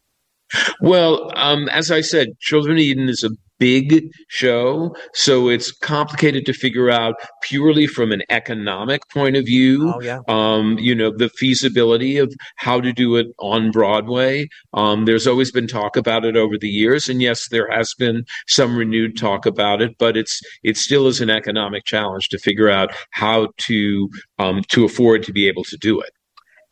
Well, 0.81 1.33
um, 1.35 1.69
as 1.71 1.91
I 1.91 2.03
said, 2.03 2.39
Children 2.41 2.77
of 2.77 2.83
Eden 2.83 3.09
is 3.09 3.25
a 3.25 3.31
big 3.59 4.11
show. 4.29 4.95
So 5.15 5.49
it's 5.49 5.73
complicated 5.73 6.47
to 6.47 6.53
figure 6.53 6.91
out 6.91 7.15
purely 7.43 7.87
from 7.87 8.13
an 8.13 8.23
economic 8.31 9.09
point 9.11 9.37
of 9.37 9.45
view. 9.45 9.93
Oh, 9.95 10.01
yeah. 10.01 10.21
Um, 10.29 10.79
you 10.79 10.95
know, 10.95 11.11
the 11.17 11.29
feasibility 11.29 12.19
of 12.19 12.33
how 12.57 12.81
to 12.81 12.93
do 12.93 13.17
it 13.17 13.29
on 13.39 13.71
Broadway. 13.71 14.49
Um, 14.75 15.05
there's 15.05 15.27
always 15.27 15.51
been 15.51 15.67
talk 15.67 15.97
about 15.97 16.25
it 16.25 16.37
over 16.37 16.59
the 16.59 16.69
years. 16.69 17.09
And 17.09 17.23
yes, 17.23 17.49
there 17.51 17.71
has 17.71 17.95
been 17.95 18.25
some 18.49 18.77
renewed 18.77 19.17
talk 19.17 19.47
about 19.47 19.83
it, 19.83 19.97
but 19.99 20.17
it's, 20.17 20.41
it 20.63 20.77
still 20.77 21.07
is 21.07 21.21
an 21.21 21.31
economic 21.31 21.85
challenge 21.85 22.29
to 22.31 22.39
figure 22.39 22.71
out 22.71 22.91
how 23.11 23.49
to, 23.59 24.09
um, 24.39 24.63
to 24.69 24.85
afford 24.85 25.23
to 25.25 25.33
be 25.33 25.49
able 25.49 25.65
to 25.65 25.77
do 25.77 26.01
it. 26.01 26.11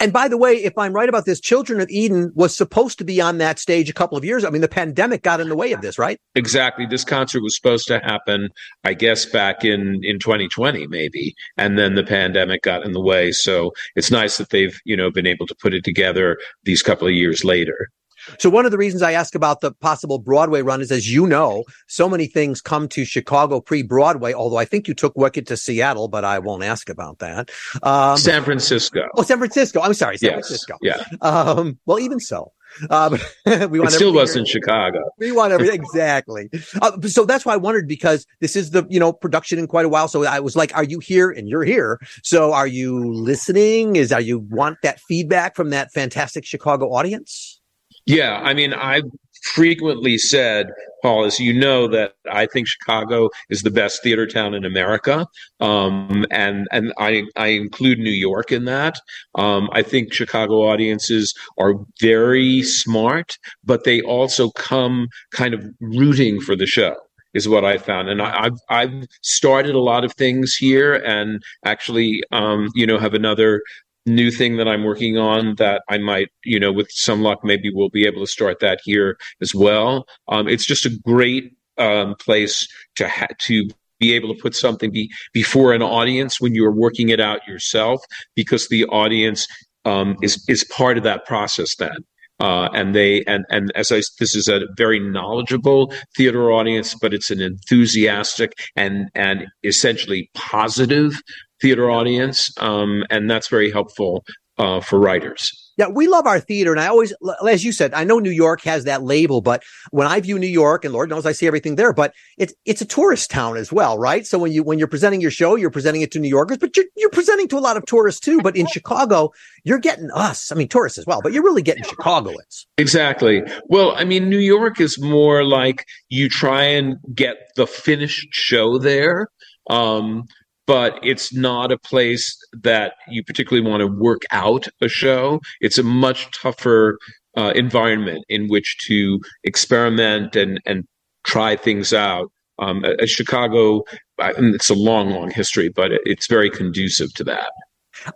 And 0.01 0.13
by 0.13 0.29
the 0.29 0.37
way, 0.37 0.55
if 0.55 0.77
I'm 0.77 0.93
right 0.93 1.09
about 1.09 1.25
this, 1.25 1.41
Children 1.41 1.81
of 1.81 1.89
Eden 1.89 2.33
was 2.35 2.57
supposed 2.57 2.99
to 2.99 3.05
be 3.05 3.21
on 3.21 3.39
that 3.39 3.59
stage 3.59 3.89
a 3.89 3.93
couple 3.93 4.19
of 4.19 4.25
years. 4.25 4.45
I 4.45 4.51
mean, 4.51 4.61
the 4.61 4.69
pandemic 4.69 5.23
got 5.23 5.41
in 5.41 5.49
the 5.49 5.57
way 5.57 5.73
of 5.73 5.83
this, 5.83 5.99
right? 5.99 6.19
Exactly. 6.35 6.85
This 6.87 7.05
concert 7.05 7.43
was 7.43 7.57
supposed 7.57 7.87
to 7.89 8.01
happen, 8.01 8.49
I 8.83 8.95
guess, 8.95 9.25
back 9.25 9.65
in 9.65 10.01
in 10.03 10.19
2020, 10.19 10.87
maybe, 10.89 11.35
and 11.57 11.79
then 11.79 11.95
the 11.95 12.05
pandemic 12.05 12.63
got 12.63 12.85
in 12.85 12.93
the 12.93 13.01
way. 13.01 13.31
So 13.33 13.73
it's 13.95 14.11
nice 14.11 14.37
that 14.39 14.51
they've 14.51 14.79
you 14.85 14.97
know 14.97 15.11
been 15.11 15.27
able 15.27 15.47
to 15.47 15.55
put 15.55 15.75
it 15.75 15.85
together 15.85 16.39
these 16.65 16.83
couple 16.83 17.07
of 17.07 17.15
years 17.15 17.45
later. 17.45 17.89
So 18.39 18.51
one 18.51 18.65
of 18.65 18.73
the 18.73 18.79
reasons 18.79 19.03
I 19.03 19.13
ask 19.13 19.35
about 19.35 19.61
the 19.61 19.73
possible 19.73 20.19
Broadway 20.19 20.63
run 20.63 20.81
is, 20.81 20.91
as 20.91 21.13
you 21.13 21.27
know, 21.27 21.65
so 21.87 22.09
many 22.09 22.27
things 22.27 22.61
come 22.61 22.89
to 22.89 23.05
Chicago 23.05 23.61
pre-Broadway. 23.61 24.33
Although 24.33 24.59
I 24.59 24.65
think 24.65 24.89
you 24.89 24.95
took 24.95 25.17
Wicked 25.17 25.47
to 25.49 25.57
Seattle, 25.57 26.09
but 26.09 26.25
I 26.25 26.39
won't 26.39 26.65
ask 26.65 26.89
about 26.89 27.19
that. 27.19 27.51
Um, 27.83 28.17
San 28.17 28.43
Francisco. 28.45 29.03
Oh, 29.17 29.23
San 29.23 29.39
Francisco. 29.39 29.81
I'm 29.81 29.95
sorry, 29.95 30.19
San 30.19 30.31
yes. 30.31 30.35
Francisco. 30.35 30.77
Yeah. 30.83 31.03
Um, 31.21 31.79
well, 31.87 31.99
even 31.99 32.21
so. 32.21 32.53
Um, 32.91 33.19
we 33.47 33.79
want 33.79 33.93
it 33.93 33.95
still 33.95 34.13
was 34.13 34.37
in 34.37 34.45
Chicago. 34.45 35.01
We 35.19 35.33
want 35.33 35.53
everything 35.53 35.81
exactly. 35.81 36.51
Uh, 36.81 37.01
so 37.03 37.25
that's 37.25 37.45
why 37.45 37.55
I 37.55 37.57
wondered 37.57 37.87
because 37.87 38.27
this 38.41 38.57
is 38.57 38.71
the 38.71 38.87
you 38.89 38.99
know 38.99 39.13
production 39.13 39.59
in 39.59 39.67
quite 39.67 39.85
a 39.85 39.89
while. 39.89 40.09
So 40.09 40.25
I 40.25 40.41
was 40.41 40.57
like, 40.57 40.75
"Are 40.77 40.85
you 40.85 40.99
here?" 40.99 41.31
And 41.31 41.49
you're 41.49 41.65
here. 41.65 42.01
So 42.23 42.53
are 42.53 42.67
you 42.67 43.13
listening? 43.13 43.97
Is 43.97 44.13
are 44.13 44.21
you 44.21 44.41
want 44.41 44.79
that 44.83 45.01
feedback 45.01 45.57
from 45.57 45.71
that 45.71 45.93
fantastic 45.93 46.45
Chicago 46.45 46.93
audience? 46.93 47.61
Yeah, 48.07 48.41
I 48.43 48.55
mean, 48.55 48.73
I've 48.75 49.05
frequently 49.43 50.19
said, 50.19 50.67
Paul, 51.03 51.25
as 51.25 51.39
you 51.41 51.53
know, 51.53 51.87
that 51.89 52.15
I 52.31 52.47
think 52.47 52.67
Chicago 52.69 53.31
is 53.51 53.63
the 53.63 53.71
best 53.71 54.03
theater 54.03 54.27
town 54.27 54.55
in 54.55 54.65
America, 54.65 55.27
um, 55.61 56.25
and 56.31 56.67
and 56.71 56.93
I 56.99 57.25
I 57.37 57.49
include 57.49 57.99
New 57.99 58.11
York 58.11 58.53
in 58.53 58.65
that. 58.67 58.97
Um, 59.35 59.69
I 59.73 59.83
think 59.83 60.13
Chicago 60.13 60.67
audiences 60.69 61.35
are 61.59 61.75
very 62.01 62.63
smart, 62.63 63.39
but 63.65 63.85
they 63.85 64.01
also 64.03 64.51
come 64.51 65.09
kind 65.33 65.55
of 65.55 65.65
rooting 65.81 66.41
for 66.41 66.57
the 66.57 66.67
show 66.67 66.97
is 67.35 67.49
what 67.49 67.65
I 67.65 67.79
found. 67.79 68.09
And 68.09 68.23
I, 68.23 68.45
have 68.45 68.59
I've 68.71 69.07
started 69.23 69.75
a 69.75 69.81
lot 69.81 70.05
of 70.05 70.13
things 70.15 70.55
here, 70.55 70.95
and 70.95 71.43
actually, 71.65 72.23
um, 72.33 72.69
you 72.75 72.87
know, 72.87 72.99
have 72.99 73.13
another 73.15 73.61
new 74.07 74.31
thing 74.31 74.57
that 74.57 74.69
I'm 74.69 74.85
working 74.85 75.17
on 75.17 75.55
that 75.57 75.83
I 75.89 75.99
might, 75.99 76.29
you 76.45 76.61
know, 76.61 76.73
with 76.73 76.91
some 76.91 77.23
luck, 77.23 77.41
maybe 77.43 77.71
we'll 77.73 77.89
be 77.89 78.07
able 78.07 78.21
to 78.21 78.31
start 78.31 78.61
that 78.61 78.81
here 78.85 79.17
as 79.41 79.55
well. 79.55 80.07
Um, 80.29 80.49
it's 80.49 80.67
just 80.67 80.87
a 80.87 80.91
great 81.05 81.53
um, 81.79 82.15
place 82.17 82.69
to 82.97 83.09
ha- 83.09 83.29
to 83.43 83.69
be 83.99 84.13
able 84.15 84.35
to 84.35 84.41
put 84.41 84.55
something 84.55 84.91
be- 84.91 85.11
before 85.33 85.73
an 85.73 85.83
audience 85.83 86.41
when 86.41 86.55
you're 86.55 86.73
working 86.73 87.09
it 87.09 87.21
out 87.21 87.47
yourself, 87.47 88.03
because 88.35 88.69
the 88.69 88.85
audience 88.87 89.47
um, 89.85 90.17
is 90.23 90.45
is 90.49 90.65
part 90.65 90.99
of 90.99 91.05
that 91.05 91.25
process 91.27 91.77
then. 91.77 91.97
Uh, 92.41 92.69
and 92.75 92.95
they 92.95 93.23
and 93.25 93.45
and 93.51 93.71
as 93.77 93.93
I 93.93 94.03
this 94.19 94.35
is 94.35 94.49
a 94.49 94.63
very 94.77 94.99
knowledgeable 94.99 95.93
theater 96.17 96.51
audience, 96.51 96.95
but 96.95 97.15
it's 97.15 97.31
an 97.31 97.41
enthusiastic 97.41 98.53
and 98.77 99.09
and 99.15 99.47
essentially 99.63 100.31
positive 100.35 101.21
theater 101.65 101.91
audience, 101.91 102.53
um, 102.59 103.05
and 103.09 103.31
that's 103.31 103.49
very 103.49 103.71
helpful 103.71 104.23
uh, 104.59 104.81
for 104.81 105.01
writers. 105.01 105.51
Yeah, 105.79 105.89
we 105.89 106.07
love 106.07 106.27
our 106.27 106.39
theater. 106.39 106.73
And 106.73 106.81
I 106.81 106.87
always, 106.87 107.13
as 107.49 107.65
you 107.65 107.73
said, 107.73 107.95
I 107.95 108.05
know 108.05 108.19
New 108.19 108.31
York 108.31 108.61
has 108.63 108.85
that 108.85 109.03
label, 109.03 109.41
but 109.41 109.63
when 109.91 110.07
I 110.07 110.21
view 110.21 110.39
New 110.39 110.47
York, 110.47 110.85
and 110.85 110.93
Lord 110.93 111.09
knows 111.09 111.25
I 111.27 111.33
see 111.33 111.47
everything 111.47 111.75
there, 111.75 111.93
but 111.93 112.13
it's, 112.39 112.53
it's 112.67 112.83
a 112.83 112.85
tourist 112.85 113.31
town 113.31 113.57
as 113.57 113.73
well, 113.73 113.99
right? 113.99 114.27
So 114.27 114.39
when 114.39 114.53
you, 114.53 114.63
when 114.63 114.79
you're 114.79 114.87
presenting 114.87 115.23
your 115.23 115.33
show, 115.33 115.57
you're 115.57 115.71
presenting 115.71 116.03
it 116.03 116.13
to 116.13 116.21
New 116.21 116.29
Yorkers, 116.29 116.59
but 116.59 116.77
you're, 116.77 116.87
you're 116.97 117.11
presenting 117.11 117.49
to 117.49 117.59
a 117.59 117.65
lot 117.65 117.77
of 117.79 117.87
tourists 117.87 118.21
too. 118.21 118.41
But 118.43 118.57
in 118.57 118.67
Chicago, 118.67 119.33
you're 119.65 119.81
getting 119.81 120.11
us. 120.13 120.53
I 120.53 120.55
mean, 120.55 120.69
tourists 120.69 120.99
as 120.99 121.07
well, 121.07 121.21
but 121.23 121.33
you're 121.33 121.43
really 121.43 121.63
getting 121.63 121.83
Chicagoans. 121.83 122.67
Exactly. 122.79 123.43
Well, 123.67 123.95
I 123.97 124.05
mean, 124.05 124.29
New 124.29 124.39
York 124.39 124.81
is 124.81 125.01
more 125.01 125.45
like 125.45 125.87
you 126.11 126.29
try 126.29 126.63
and 126.63 126.99
get 127.15 127.37
the 127.57 127.67
finished 127.67 128.29
show 128.31 128.79
there. 128.79 129.29
Um, 129.71 130.25
but 130.67 130.99
it's 131.03 131.35
not 131.35 131.73
a 131.73 131.79
place 131.79 132.37
that 132.63 132.95
you 133.09 133.23
particularly 133.23 133.69
want 133.69 133.81
to 133.81 133.87
work 133.87 134.23
out 134.31 134.67
a 134.81 134.89
show. 134.89 135.41
It's 135.61 135.79
a 135.79 135.83
much 135.83 136.31
tougher 136.31 136.99
uh, 137.37 137.53
environment 137.55 138.25
in 138.29 138.49
which 138.49 138.79
to 138.87 139.21
experiment 139.43 140.37
and 140.37 140.61
and 140.67 140.85
try 141.25 141.57
things 141.57 141.93
out. 141.93 142.31
Um, 142.59 142.85
Chicago, 143.07 143.83
it's 144.19 144.71
a 144.71 144.75
long, 144.75 145.11
long 145.11 145.31
history, 145.31 145.69
but 145.69 145.91
it's 146.05 146.29
very 146.29 146.51
conducive 146.51 147.13
to 147.15 147.25
that. 147.25 147.51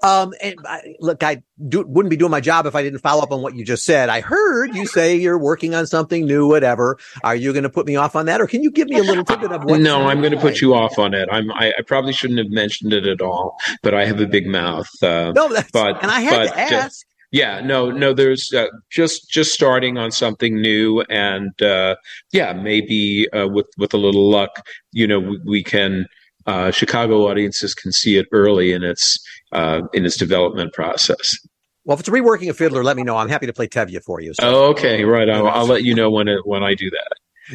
Um, 0.02 0.32
and 0.42 0.54
I, 0.66 0.94
look, 1.00 1.22
I 1.22 1.42
do, 1.68 1.84
wouldn't 1.86 2.10
be 2.10 2.16
doing 2.16 2.30
my 2.30 2.40
job 2.40 2.66
if 2.66 2.74
I 2.74 2.82
didn't 2.82 3.00
follow 3.00 3.22
up 3.22 3.32
on 3.32 3.42
what 3.42 3.54
you 3.54 3.64
just 3.64 3.84
said. 3.84 4.08
I 4.08 4.20
heard 4.20 4.74
you 4.74 4.86
say 4.86 5.16
you're 5.16 5.38
working 5.38 5.74
on 5.74 5.86
something 5.86 6.26
new, 6.26 6.46
whatever. 6.46 6.98
Are 7.22 7.36
you 7.36 7.52
going 7.52 7.64
to 7.64 7.70
put 7.70 7.86
me 7.86 7.96
off 7.96 8.16
on 8.16 8.26
that, 8.26 8.40
or 8.40 8.46
can 8.46 8.62
you 8.62 8.70
give 8.70 8.88
me 8.88 8.98
a 8.98 9.02
little 9.02 9.24
tidbit 9.24 9.52
of 9.52 9.64
what? 9.64 9.80
No, 9.80 10.06
I'm 10.06 10.20
going 10.20 10.32
to 10.32 10.40
put 10.40 10.60
you 10.60 10.74
off 10.74 10.98
on 10.98 11.14
it. 11.14 11.28
I'm. 11.30 11.50
I, 11.52 11.72
I, 11.78 11.82
probably 11.86 12.12
shouldn't 12.12 12.38
have 12.38 12.50
mentioned 12.50 12.92
it 12.92 13.06
at 13.06 13.20
all, 13.20 13.56
but 13.82 13.94
I 13.94 14.04
have 14.04 14.20
a 14.20 14.26
big 14.26 14.46
mouth. 14.46 14.88
Uh, 15.02 15.32
no, 15.34 15.48
that's, 15.52 15.70
but 15.70 16.02
and 16.02 16.10
I 16.10 16.20
had 16.20 16.48
to 16.48 16.58
ask. 16.58 17.06
Yeah, 17.30 17.60
no, 17.60 17.90
no. 17.90 18.14
There's 18.14 18.52
uh, 18.54 18.68
just 18.88 19.28
just 19.28 19.52
starting 19.52 19.98
on 19.98 20.10
something 20.10 20.60
new, 20.60 21.02
and 21.10 21.60
uh, 21.60 21.96
yeah, 22.32 22.54
maybe 22.54 23.28
uh, 23.32 23.46
with 23.48 23.66
with 23.76 23.92
a 23.92 23.98
little 23.98 24.30
luck, 24.30 24.66
you 24.92 25.06
know, 25.06 25.20
we, 25.20 25.38
we 25.44 25.62
can 25.62 26.06
uh, 26.48 26.70
Chicago 26.70 27.28
audiences 27.28 27.74
can 27.74 27.92
see 27.92 28.16
it 28.16 28.26
early 28.32 28.72
in 28.72 28.82
its 28.82 29.18
uh, 29.52 29.82
in 29.92 30.06
its 30.06 30.16
development 30.16 30.72
process. 30.72 31.36
Well, 31.84 31.94
if 31.94 32.00
it's 32.00 32.08
reworking 32.08 32.48
a 32.48 32.54
fiddler, 32.54 32.82
let 32.82 32.96
me 32.96 33.02
know. 33.02 33.16
I'm 33.16 33.28
happy 33.28 33.46
to 33.46 33.52
play 33.52 33.68
Tevye 33.68 34.02
for 34.02 34.20
you. 34.20 34.32
So. 34.34 34.48
Oh, 34.48 34.70
okay, 34.70 35.04
right. 35.04 35.28
I'll, 35.28 35.46
I'll, 35.46 35.66
let 35.66 35.84
you 35.84 35.94
know 35.94 36.10
when 36.10 36.28
it, 36.28 36.46
when 36.46 36.62
I 36.62 36.74
do 36.74 36.90
that. 36.90 37.08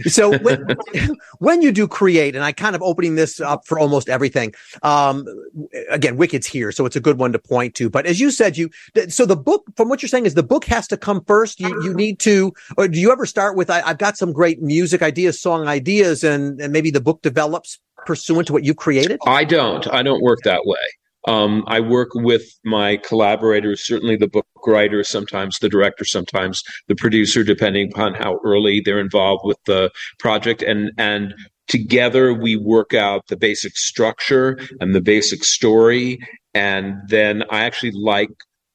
So 0.06 0.38
when, 0.40 0.68
when 1.40 1.62
you 1.62 1.72
do 1.72 1.88
create, 1.88 2.36
and 2.36 2.44
I 2.44 2.52
kind 2.52 2.76
of 2.76 2.82
opening 2.82 3.16
this 3.16 3.40
up 3.40 3.68
for 3.68 3.80
almost 3.80 4.10
everything. 4.10 4.54
Um, 4.82 5.26
again, 5.90 6.18
Wicked's 6.18 6.48
here, 6.48 6.72
so 6.72 6.86
it's 6.86 6.96
a 6.96 7.02
good 7.02 7.18
one 7.18 7.32
to 7.34 7.40
point 7.40 7.76
to. 7.76 7.90
But 7.90 8.06
as 8.06 8.20
you 8.20 8.32
said, 8.32 8.58
you 8.58 8.70
so 9.10 9.26
the 9.26 9.36
book, 9.36 9.66
from 9.76 9.90
what 9.90 10.02
you're 10.02 10.10
saying, 10.10 10.26
is 10.26 10.34
the 10.34 10.44
book 10.44 10.66
has 10.66 10.88
to 10.88 10.98
come 10.98 11.24
first. 11.26 11.60
You 11.60 11.84
you 11.84 11.94
need 11.94 12.20
to, 12.20 12.54
or 12.78 12.88
do 12.88 13.00
you 13.00 13.12
ever 13.12 13.26
start 13.26 13.56
with? 13.56 13.70
I, 13.70 13.82
have 13.82 13.98
got 13.98 14.18
some 14.18 14.34
great 14.34 14.62
music 14.62 15.02
ideas, 15.02 15.42
song 15.42 15.68
ideas, 15.68 16.24
and 16.24 16.60
and 16.62 16.74
maybe 16.74 16.92
the 16.92 17.02
book 17.02 17.22
develops 17.22 17.80
pursuant 18.06 18.48
to 18.48 18.54
what 18.54 18.64
you 18.64 18.74
created? 18.74 19.20
I 19.26 19.44
don't. 19.44 19.88
I 19.88 20.04
don't 20.04 20.22
work 20.22 20.40
that 20.44 20.66
way. 20.66 20.78
Um, 21.28 21.64
I 21.68 21.80
work 21.80 22.10
with 22.16 22.44
my 22.66 22.98
collaborators, 22.98 23.86
certainly 23.86 24.18
the 24.18 24.28
book 24.28 24.46
writer, 24.66 25.04
sometimes 25.04 25.60
the 25.60 25.70
director, 25.70 26.06
sometimes 26.06 26.64
the 26.88 26.96
producer, 26.96 27.44
depending 27.44 27.90
upon 27.92 28.14
how 28.14 28.40
early 28.46 28.82
they're 28.84 29.00
involved 29.00 29.44
with 29.46 29.58
the 29.66 29.92
project. 30.20 30.62
And, 30.62 30.92
and 30.98 31.34
together 31.68 32.34
we 32.34 32.58
work 32.58 32.94
out 32.94 33.28
the 33.28 33.38
basic 33.38 33.78
structure 33.78 34.60
and 34.80 34.94
the 34.94 35.02
basic 35.02 35.44
story. 35.44 36.20
And 36.54 36.96
then 37.08 37.44
I 37.50 37.64
actually 37.64 37.94
like 37.94 38.30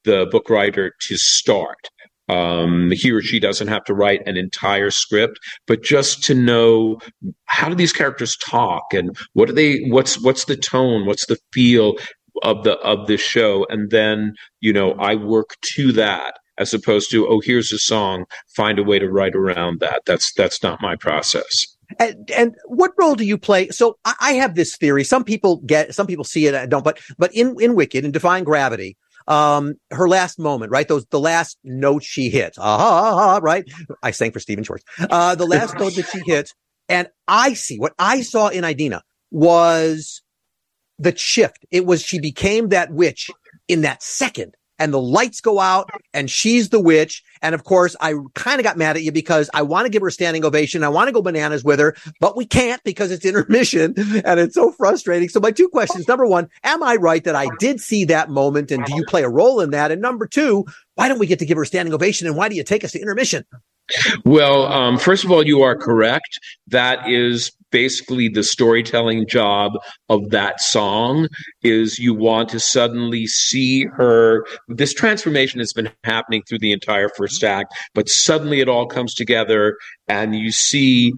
the 0.05 0.27
book 0.31 0.49
writer 0.51 0.95
to 1.09 1.17
start. 1.17 1.91
Um, 2.31 2.91
he 2.93 3.11
or 3.11 3.23
she 3.23 3.41
doesn't 3.41 3.69
have 3.69 3.85
to 3.85 3.95
write 3.95 4.21
an 4.27 4.37
entire 4.37 4.91
script, 4.91 5.39
but 5.67 5.83
just 5.83 6.23
to 6.25 6.35
know 6.35 6.99
how 7.47 7.71
do 7.71 7.75
these 7.75 7.93
characters 7.93 8.37
talk 8.37 8.83
and 8.93 9.17
what 9.33 9.49
are 9.49 9.55
they? 9.55 9.81
What's 9.89 10.23
what's 10.23 10.45
the 10.45 10.57
tone? 10.57 11.07
What's 11.07 11.27
the 11.27 11.39
feel 11.55 11.95
of 12.43 12.65
the 12.65 12.79
of 12.79 13.07
this 13.07 13.21
show? 13.21 13.67
And 13.69 13.91
then 13.91 14.35
you 14.61 14.73
know 14.73 14.93
I 14.93 15.15
work 15.15 15.57
to 15.75 15.93
that 15.93 16.39
as 16.59 16.75
opposed 16.75 17.11
to 17.11 17.27
oh 17.29 17.41
here's 17.41 17.73
a 17.73 17.79
song, 17.79 18.25
find 18.55 18.79
a 18.79 18.85
way 18.85 18.99
to 18.99 19.11
write 19.11 19.35
around 19.35 19.81
that. 19.81 20.03
That's 20.07 20.33
that's 20.35 20.63
not 20.63 20.81
my 20.83 20.97
process. 20.97 21.67
And, 21.99 22.31
and, 22.37 22.55
what 22.67 22.93
role 22.99 23.15
do 23.15 23.25
you 23.25 23.39
play? 23.39 23.69
So 23.71 23.97
I, 24.05 24.15
I, 24.21 24.33
have 24.35 24.55
this 24.55 24.77
theory. 24.77 25.05
Some 25.05 25.25
people 25.25 25.63
get, 25.65 25.95
some 25.95 26.07
people 26.07 26.25
see 26.25 26.47
it, 26.47 26.55
I 26.55 26.67
don't, 26.67 26.85
but, 26.85 27.01
but 27.17 27.35
in, 27.35 27.57
in 27.61 27.75
Wicked, 27.75 28.05
in 28.05 28.11
Defying 28.11 28.45
Gravity, 28.45 28.99
um, 29.27 29.75
her 29.91 30.09
last 30.09 30.39
moment, 30.39 30.71
right? 30.71 30.87
Those, 30.87 31.07
the 31.07 31.21
last 31.21 31.59
note 31.65 32.03
she 32.03 32.29
hits, 32.29 32.59
ah, 32.59 33.37
ah, 33.37 33.41
right? 33.43 33.65
I 34.03 34.11
sang 34.11 34.33
for 34.33 34.41
Stephen 34.41 34.65
Schwartz. 34.65 34.85
Uh, 34.99 35.35
the 35.35 35.47
last 35.47 35.79
note 35.79 35.95
that 35.95 36.09
she 36.09 36.21
hits. 36.27 36.55
And 36.89 37.09
I 37.27 37.55
see 37.55 37.79
what 37.79 37.95
I 37.99 38.23
saw 38.23 38.49
in 38.49 38.65
Idina 38.65 39.03
was 39.31 40.23
the 40.99 41.17
shift. 41.17 41.65
It 41.71 41.87
was, 41.87 42.03
she 42.03 42.21
became 42.21 42.69
that 42.69 42.93
witch 42.93 43.31
in 43.69 43.83
that 43.83 44.03
second 44.03 44.55
and 44.79 44.93
the 44.93 45.01
lights 45.01 45.41
go 45.41 45.59
out 45.59 45.91
and 46.15 46.31
she's 46.31 46.69
the 46.69 46.81
witch. 46.81 47.23
And 47.43 47.55
of 47.55 47.65
course, 47.65 47.97
I 48.01 48.15
kind 48.35 48.61
of 48.61 48.65
got 48.65 48.77
mad 48.77 48.97
at 48.97 49.03
you 49.03 49.13
because 49.13 49.51
I 49.53 49.63
want 49.63 49.87
to 49.87 49.91
give 49.91 50.03
her 50.03 50.09
a 50.09 50.13
standing 50.13 50.45
ovation. 50.45 50.85
I 50.85 50.89
want 50.89 51.09
to 51.09 51.13
go 51.13 51.23
bananas 51.23 51.65
with 51.65 51.81
her, 51.81 51.97
but 52.21 52.37
we 52.37 52.47
can't 52.47 52.83
because 52.85 53.11
it's 53.11 53.25
intermission 53.25 53.95
and 54.25 54.41
it's 54.41 54.55
so 54.55 54.71
frustrating. 54.73 55.29
So 55.29 55.41
my 55.41 55.51
two 55.51 55.69
questions. 55.69 56.07
Number 56.09 56.27
one, 56.27 56.49
am 56.65 56.83
I 56.83 56.97
right 56.97 57.25
that 57.25 57.35
I 57.35 57.49
did 57.59 57.81
see 57.81 58.05
that 58.07 58.31
moment 58.31 58.71
and 58.71 58.85
do 58.85 58.95
you 58.95 59.05
play 59.07 59.23
a 59.23 59.29
role 59.29 59.61
in 59.61 59.71
that? 59.71 59.91
And 59.91 60.01
number 60.01 60.27
two, 60.27 60.65
why 60.95 61.09
don't 61.09 61.19
we 61.19 61.27
get 61.27 61.39
to 61.41 61.47
give 61.47 61.57
her 61.57 61.63
a 61.63 61.67
standing 61.67 61.95
ovation 61.95 62.27
and 62.27 62.37
why 62.37 62.49
do 62.49 62.55
you 62.55 62.65
take 62.65 62.85
us 62.85 62.93
to 62.93 63.01
intermission? 63.01 63.45
Well, 64.25 64.67
um, 64.67 64.99
first 64.99 65.25
of 65.25 65.31
all, 65.31 65.47
you 65.47 65.63
are 65.63 65.77
correct. 65.77 66.39
That 66.67 67.09
is 67.09 67.53
basically 67.71 68.29
the 68.29 68.43
storytelling 68.43 69.27
job 69.27 69.73
of 70.09 70.31
that 70.31 70.61
song 70.61 71.29
is 71.63 71.99
you 71.99 72.15
want 72.15 72.49
to 72.51 72.61
suddenly 72.61 73.27
see 73.27 73.85
her 73.85 74.47
this 74.69 74.95
transformation 74.95 75.61
has 75.61 75.73
been 75.73 75.91
happening 76.05 76.43
through 76.49 76.59
the 76.59 76.73
entire 76.73 77.11
first 77.11 77.45
act 77.45 77.75
but 77.95 78.09
suddenly 78.09 78.61
it 78.61 78.69
all 78.69 78.87
comes 78.87 79.15
together 79.15 79.77
and 80.09 80.35
you 80.35 80.51
see 80.51 81.13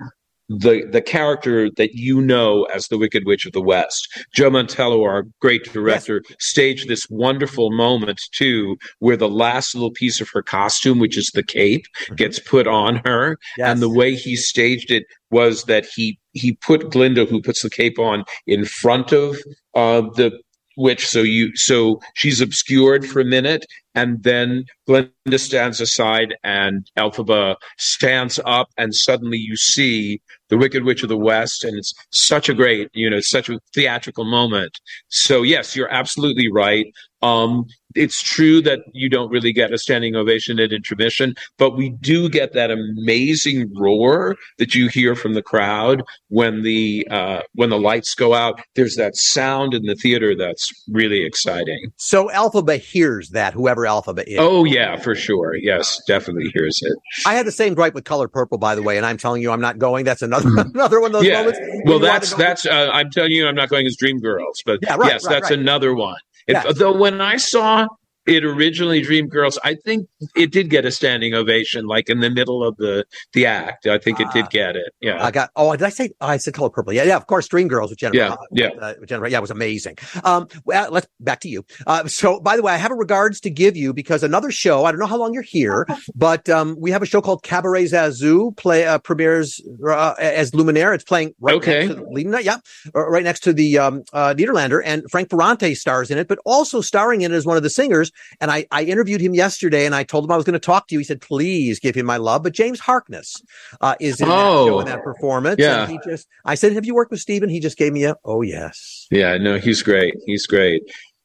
the 0.51 0.85
the 0.91 1.01
character 1.01 1.71
that 1.77 1.95
you 1.95 2.21
know 2.21 2.65
as 2.75 2.89
the 2.89 2.99
Wicked 2.99 3.25
Witch 3.25 3.47
of 3.47 3.53
the 3.53 3.63
West. 3.63 4.09
Joe 4.35 4.51
Mantello, 4.51 5.03
our 5.05 5.25
great 5.41 5.73
director, 5.73 6.23
yes. 6.29 6.37
staged 6.41 6.89
this 6.89 7.07
wonderful 7.09 7.71
moment 7.71 8.21
too, 8.33 8.77
where 8.99 9.17
the 9.17 9.29
last 9.29 9.75
little 9.75 9.93
piece 9.93 10.21
of 10.21 10.29
her 10.31 10.43
costume, 10.43 10.99
which 10.99 11.17
is 11.17 11.31
the 11.35 11.45
cape, 11.45 11.85
mm-hmm. 12.03 12.17
gets 12.17 12.41
put 12.41 12.67
on 12.67 13.01
her, 13.05 13.39
yes. 13.57 13.69
and 13.69 13.81
the 13.81 13.89
way 13.89 14.15
he 14.15 14.35
staged 14.35 14.91
it 14.91 15.05
was 15.31 15.65
that 15.65 15.87
he 15.87 16.19
he 16.33 16.53
put 16.53 16.91
Glinda, 16.91 17.25
who 17.25 17.41
puts 17.41 17.63
the 17.63 17.71
cape 17.71 17.99
on, 17.99 18.25
in 18.47 18.65
front 18.65 19.13
of 19.13 19.37
uh, 19.75 20.03
the 20.17 20.33
witch. 20.81 21.07
So 21.07 21.23
you 21.23 21.55
so 21.57 22.01
she's 22.15 22.41
obscured 22.41 23.07
for 23.07 23.21
a 23.21 23.25
minute, 23.25 23.67
and 23.95 24.23
then 24.23 24.65
Glinda 24.87 25.39
stands 25.39 25.81
aside, 25.81 26.35
and 26.43 26.91
Elphaba 26.99 27.57
stands 27.79 28.41
up, 28.45 28.69
and 28.79 28.95
suddenly 28.95 29.39
you 29.39 29.57
see 29.57 30.21
the 30.49 30.59
Wicked 30.59 30.85
Witch 30.85 31.03
of 31.03 31.09
the 31.09 31.17
West, 31.17 31.65
and 31.65 31.77
it's 31.77 31.95
such 32.11 32.49
a 32.49 32.55
great, 32.55 32.89
you 32.93 33.09
know, 33.09 33.21
such 33.21 33.49
a 33.49 33.59
theatrical 33.75 34.25
moment. 34.25 34.81
So 35.09 35.43
yes, 35.43 35.77
you're 35.77 35.93
absolutely 35.93 36.51
right. 36.51 36.87
Um, 37.23 37.67
it's 37.95 38.23
true 38.23 38.61
that 38.63 38.81
you 38.93 39.09
don't 39.09 39.31
really 39.31 39.53
get 39.53 39.73
a 39.73 39.79
standing 39.79 40.15
ovation 40.15 40.59
at 40.59 40.73
intermission, 40.73 41.35
but 41.59 41.77
we 41.77 41.91
do 42.01 42.29
get 42.29 42.53
that 42.53 42.71
amazing 42.71 43.73
roar 43.77 44.37
that 44.59 44.75
you 44.75 44.89
hear 44.89 45.15
from 45.15 45.35
the 45.35 45.43
crowd 45.43 46.03
when 46.29 46.63
the 46.63 47.07
uh, 47.11 47.41
when 47.55 47.71
the 47.71 47.79
lights 47.79 48.15
go 48.15 48.35
out. 48.35 48.61
There's 48.75 48.97
that 48.97 49.17
sound 49.17 49.75
in 49.75 49.85
the 49.85 49.95
theater 49.95 50.35
that's 50.37 50.71
really 50.91 51.25
exciting. 51.25 51.91
So 51.97 52.29
Elphaba 52.29 52.79
hears 52.79 53.31
that, 53.31 53.55
whoever 53.55 53.83
Elphaba 53.83 54.25
is. 54.27 54.39
Oh 54.39 54.65
yeah, 54.65 54.97
for 54.97 55.15
sure. 55.15 55.55
Yes, 55.57 56.01
definitely 56.07 56.51
hears 56.55 56.79
it. 56.83 56.97
I 57.27 57.35
had 57.35 57.47
the 57.47 57.53
same 57.53 57.75
gripe 57.75 57.95
with 57.95 58.05
Color 58.05 58.29
Purple, 58.29 58.59
by 58.59 58.75
the 58.75 58.83
way, 58.83 58.97
and 58.97 59.07
I'm 59.07 59.17
telling 59.17 59.43
you, 59.43 59.51
I'm 59.51 59.61
not 59.61 59.79
going. 59.79 60.05
That's 60.05 60.23
another 60.23 60.49
another 60.75 61.01
one 61.01 61.09
of 61.09 61.13
those 61.15 61.27
yeah. 61.27 61.41
moments. 61.41 61.61
Well, 61.85 61.99
that's 61.99 62.35
that's. 62.35 62.67
Uh, 62.67 62.91
I'm 62.93 63.11
telling 63.11 63.33
you, 63.33 63.47
I'm 63.47 63.55
not 63.55 63.69
going 63.69 63.87
as 63.87 63.97
Dream 63.97 64.19
Girls, 64.19 64.63
but 64.65 64.79
yeah, 64.83 64.97
right, 64.97 65.13
yes, 65.13 65.27
right, 65.27 65.33
that's 65.33 65.51
right. 65.51 65.59
another 65.59 65.95
one. 65.95 66.17
Yes. 66.47 66.79
though 66.79 66.97
when 66.97 67.21
I 67.21 67.37
saw 67.37 67.87
it 68.27 68.45
originally 68.45 69.03
Dream 69.03 69.29
Girls, 69.29 69.59
I 69.65 69.75
think 69.75 70.09
it 70.37 70.53
did 70.53 70.71
get 70.71 70.85
a 70.85 70.91
standing 70.91 71.35
ovation, 71.35 71.87
like 71.87 72.09
in 72.09 72.21
the 72.21 72.31
middle 72.31 72.67
of 72.67 72.77
the 72.77 73.05
the 73.33 73.47
act. 73.47 73.87
I 73.87 73.99
think 73.99 74.21
it 74.21 74.29
did 74.33 74.45
ah. 74.45 74.49
get 74.51 74.77
it. 74.77 74.95
Yeah, 75.01 75.25
I 75.25 75.31
got. 75.31 75.51
Oh, 75.57 75.73
did 75.73 75.83
I 75.83 75.89
say? 75.89 76.11
Oh, 76.21 76.27
I 76.27 76.37
said 76.37 76.55
color 76.55 76.71
purple. 76.71 76.93
Yeah, 76.93 77.05
yeah. 77.05 77.17
Of 77.17 77.27
course, 77.27 77.49
Dream 77.49 77.69
Girls 77.69 77.91
with 77.91 77.99
Jennifer. 77.99 78.19
Yeah, 78.19 78.37
yeah. 78.53 78.81
Uh, 78.81 78.95
Jennifer, 79.07 79.29
yeah, 79.29 79.39
it 79.39 79.41
was 79.41 79.51
amazing. 79.51 79.97
Um, 80.25 80.49
well, 80.65 80.91
let's 80.91 81.07
back 81.19 81.41
to 81.41 81.49
you. 81.49 81.65
Uh, 81.87 82.07
so, 82.07 82.41
by 82.41 82.57
the 82.57 82.63
way, 82.63 82.73
I 82.73 82.77
have 82.77 82.91
a 82.91 82.95
regards 82.95 83.41
to 83.41 83.51
give 83.51 83.77
you 83.77 83.93
because 83.93 84.23
another 84.23 84.51
show. 84.51 84.85
I 84.85 84.93
don't 84.93 85.01
know 85.01 85.07
how 85.07 85.19
long 85.19 85.33
you're 85.33 85.43
here, 85.43 85.87
but 86.15 86.49
um, 86.49 86.77
we 86.79 86.91
have 86.91 87.03
a 87.03 87.07
show 87.07 87.21
called 87.21 87.43
Cabaret 87.43 87.85
Zazu 87.85 88.57
play 88.57 88.87
uh, 88.87 88.99
premieres 88.99 89.61
uh, 89.89 90.15
as 90.19 90.51
Luminaire. 90.51 90.95
It's 90.95 91.05
playing 91.05 91.35
right 91.41 91.57
okay. 91.57 91.87
next 91.87 91.95
to 91.95 92.07
leading 92.11 92.35
yeah, 92.43 92.59
uh, 92.95 93.09
right 93.09 93.25
next 93.25 93.41
to 93.41 93.53
the 93.53 93.79
um, 93.79 94.03
uh, 94.13 94.35
Nederlander, 94.35 94.83
and 94.85 95.03
Frank 95.11 95.31
Ferrante 95.31 95.75
stars 95.75 96.11
in 96.11 96.19
it, 96.19 96.29
but 96.29 96.39
also 96.45 96.81
starring 96.81 97.23
in 97.23 97.33
it 97.33 97.35
as 97.35 97.47
one 97.47 97.57
of 97.57 97.63
the 97.63 97.71
singers 97.71 98.10
years. 98.11 98.37
And 98.41 98.51
I, 98.51 98.67
I 98.71 98.85
interviewed 98.85 99.21
him 99.21 99.35
yesterday 99.35 99.87
and 99.87 99.95
I 99.95 100.05
told 100.05 100.25
him 100.25 100.33
I 100.33 100.37
was 100.37 100.45
going 100.45 100.55
to 100.55 100.59
talk 100.59 100.89
to 100.89 100.95
you. 100.95 101.01
He 101.01 101.05
said, 101.05 101.21
please 101.21 101.81
give 101.81 101.95
him 101.95 102.07
my 102.07 102.17
love. 102.17 102.43
But 102.43 102.53
James 102.53 102.81
Harkness, 102.81 103.37
uh, 103.81 103.95
is 104.01 104.21
in 104.21 104.29
oh, 104.29 104.31
that 104.33 104.71
show 104.71 104.81
in 104.81 104.87
that 104.87 105.03
performance. 105.03 105.57
Yeah. 105.59 105.83
And 105.83 105.93
he 105.93 105.99
just, 106.09 106.29
I 106.45 106.55
said, 106.55 106.73
have 106.73 106.85
you 106.85 106.95
worked 106.95 107.11
with 107.11 107.21
Stephen? 107.21 107.49
He 107.49 107.61
just 107.61 107.77
gave 107.77 107.93
me 107.93 108.05
a, 108.05 108.17
oh 108.25 108.43
yes. 108.43 109.07
Yeah, 109.11 109.37
no, 109.39 109.59
he's 109.59 109.83
great. 109.83 110.15
He's 110.27 110.47
great. 110.47 110.83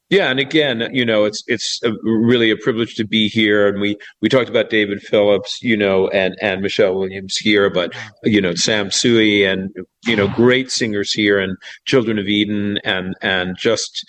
Yeah, 0.08 0.30
and 0.30 0.38
again, 0.38 0.88
you 0.92 1.04
know, 1.04 1.24
it's 1.24 1.42
it's 1.48 1.80
a, 1.82 1.90
really 2.04 2.52
a 2.52 2.56
privilege 2.56 2.94
to 2.94 3.04
be 3.04 3.26
here, 3.28 3.66
and 3.66 3.80
we 3.80 3.96
we 4.22 4.28
talked 4.28 4.48
about 4.48 4.70
David 4.70 5.02
Phelps, 5.02 5.60
you 5.62 5.76
know, 5.76 6.06
and 6.10 6.36
and 6.40 6.62
Michelle 6.62 6.94
Williams 6.94 7.36
here, 7.36 7.68
but 7.68 7.92
you 8.22 8.40
know, 8.40 8.54
Sam 8.54 8.90
Tsui 8.90 9.44
and 9.44 9.74
you 10.06 10.14
know, 10.14 10.28
great 10.28 10.70
singers 10.70 11.12
here, 11.12 11.40
and 11.40 11.56
Children 11.86 12.20
of 12.20 12.28
Eden, 12.28 12.78
and 12.84 13.16
and 13.20 13.56
just 13.58 14.06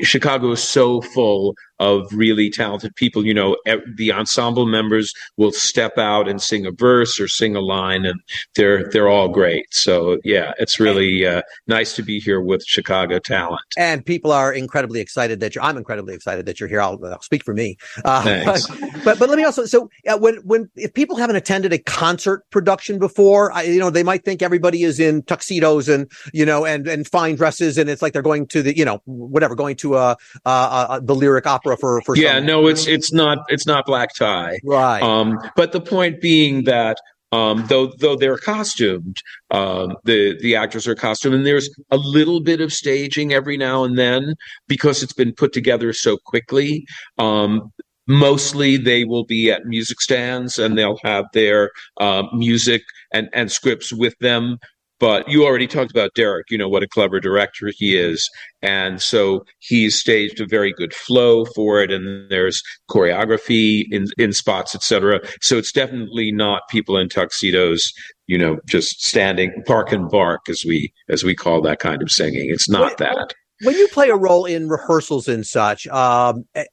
Chicago 0.00 0.50
is 0.50 0.62
so 0.62 1.00
full 1.00 1.54
of 1.78 2.06
really 2.12 2.50
talented 2.50 2.94
people. 2.96 3.24
You 3.24 3.34
know, 3.34 3.56
the 3.96 4.12
ensemble 4.12 4.66
members 4.66 5.12
will 5.36 5.52
step 5.52 5.98
out 5.98 6.28
and 6.28 6.40
sing 6.40 6.66
a 6.66 6.70
verse 6.70 7.20
or 7.20 7.28
sing 7.28 7.56
a 7.56 7.60
line, 7.60 8.04
and 8.04 8.20
they're 8.56 8.88
they're 8.90 9.08
all 9.08 9.28
great. 9.28 9.66
So 9.72 10.18
yeah, 10.24 10.52
it's 10.58 10.80
really 10.80 11.26
uh, 11.26 11.42
nice 11.66 11.94
to 11.96 12.02
be 12.02 12.20
here 12.20 12.40
with 12.40 12.64
Chicago 12.64 13.18
talent. 13.18 13.60
And 13.76 14.04
people 14.04 14.32
are 14.32 14.52
incredibly 14.52 15.00
excited 15.00 15.40
that 15.40 15.54
you're. 15.54 15.64
I'm 15.64 15.76
incredibly 15.76 16.14
excited 16.14 16.46
that 16.46 16.60
you're 16.60 16.68
here. 16.68 16.80
I'll, 16.80 16.98
I'll 17.04 17.22
speak 17.22 17.44
for 17.44 17.54
me. 17.54 17.76
Uh, 18.04 18.22
Thanks. 18.22 18.66
But, 18.66 18.80
but, 19.04 19.18
but 19.18 19.28
let 19.28 19.36
me 19.36 19.44
also. 19.44 19.64
So 19.66 19.90
uh, 20.06 20.18
when 20.18 20.36
when 20.44 20.70
if 20.76 20.94
people 20.94 21.16
haven't 21.16 21.36
attended 21.36 21.72
a 21.72 21.78
concert 21.78 22.48
production 22.50 22.98
before, 22.98 23.52
I, 23.52 23.62
you 23.62 23.78
know, 23.78 23.90
they 23.90 24.02
might 24.02 24.24
think 24.24 24.42
everybody 24.42 24.82
is 24.82 25.00
in 25.00 25.22
tuxedos 25.22 25.88
and 25.88 26.10
you 26.32 26.46
know 26.46 26.64
and 26.64 26.86
and 26.86 27.06
fine 27.06 27.36
dresses, 27.36 27.78
and 27.78 27.88
it's 27.90 28.02
like 28.02 28.12
they're 28.12 28.22
going 28.22 28.46
to 28.48 28.62
the 28.62 28.76
you 28.76 28.84
know 28.84 29.00
whatever 29.04 29.54
going 29.54 29.76
to 29.76 29.96
a, 29.96 30.16
a, 30.44 30.50
a 30.50 31.00
the 31.02 31.14
lyric 31.14 31.46
opera 31.46 31.73
for 31.76 32.00
for 32.02 32.16
yeah 32.16 32.38
no 32.38 32.66
it's 32.66 32.86
it's 32.86 33.12
not 33.12 33.38
it's 33.48 33.66
not 33.66 33.86
black 33.86 34.14
tie 34.14 34.58
right 34.64 35.02
um 35.02 35.38
but 35.56 35.72
the 35.72 35.80
point 35.80 36.20
being 36.20 36.64
that 36.64 36.96
um, 37.34 37.64
though 37.66 37.92
though 37.98 38.14
they're 38.14 38.38
costumed, 38.38 39.16
um, 39.50 39.96
the 40.04 40.38
the 40.40 40.54
actors 40.54 40.86
are 40.86 40.94
costumed, 40.94 41.34
and 41.34 41.44
there's 41.44 41.68
a 41.90 41.96
little 41.96 42.40
bit 42.40 42.60
of 42.60 42.72
staging 42.72 43.32
every 43.32 43.56
now 43.56 43.82
and 43.82 43.98
then 43.98 44.34
because 44.68 45.02
it's 45.02 45.12
been 45.12 45.32
put 45.32 45.52
together 45.52 45.92
so 45.92 46.16
quickly. 46.26 46.86
Um, 47.18 47.72
mostly, 48.06 48.76
they 48.76 49.02
will 49.02 49.24
be 49.24 49.50
at 49.50 49.64
music 49.64 50.00
stands, 50.00 50.60
and 50.60 50.78
they'll 50.78 51.00
have 51.02 51.24
their 51.32 51.72
uh, 51.98 52.22
music 52.32 52.82
and 53.12 53.28
and 53.32 53.50
scripts 53.50 53.92
with 53.92 54.14
them. 54.20 54.58
But 55.00 55.28
you 55.28 55.44
already 55.44 55.66
talked 55.66 55.90
about 55.90 56.14
Derek, 56.14 56.50
you 56.50 56.58
know, 56.58 56.68
what 56.68 56.82
a 56.82 56.88
clever 56.88 57.20
director 57.20 57.70
he 57.76 57.96
is. 57.96 58.28
And 58.62 59.02
so 59.02 59.44
he's 59.58 59.98
staged 59.98 60.40
a 60.40 60.46
very 60.46 60.72
good 60.72 60.94
flow 60.94 61.44
for 61.46 61.82
it. 61.82 61.90
And 61.90 62.30
there's 62.30 62.62
choreography 62.88 63.84
in, 63.90 64.06
in 64.18 64.32
spots, 64.32 64.74
etc. 64.74 65.20
So 65.40 65.58
it's 65.58 65.72
definitely 65.72 66.32
not 66.32 66.62
people 66.70 66.96
in 66.96 67.08
tuxedos, 67.08 67.92
you 68.26 68.38
know, 68.38 68.58
just 68.66 69.02
standing 69.02 69.52
park 69.66 69.92
and 69.92 70.08
bark 70.08 70.48
as 70.48 70.64
we, 70.66 70.92
as 71.08 71.24
we 71.24 71.34
call 71.34 71.60
that 71.62 71.80
kind 71.80 72.00
of 72.00 72.10
singing. 72.10 72.50
It's 72.50 72.68
not 72.68 72.98
that 72.98 73.34
when 73.62 73.76
you 73.76 73.88
play 73.88 74.08
a 74.08 74.16
role 74.16 74.44
in 74.44 74.68
rehearsals 74.68 75.28
and 75.28 75.46
such, 75.46 75.86
um, 75.88 76.44
eh, 76.54 76.64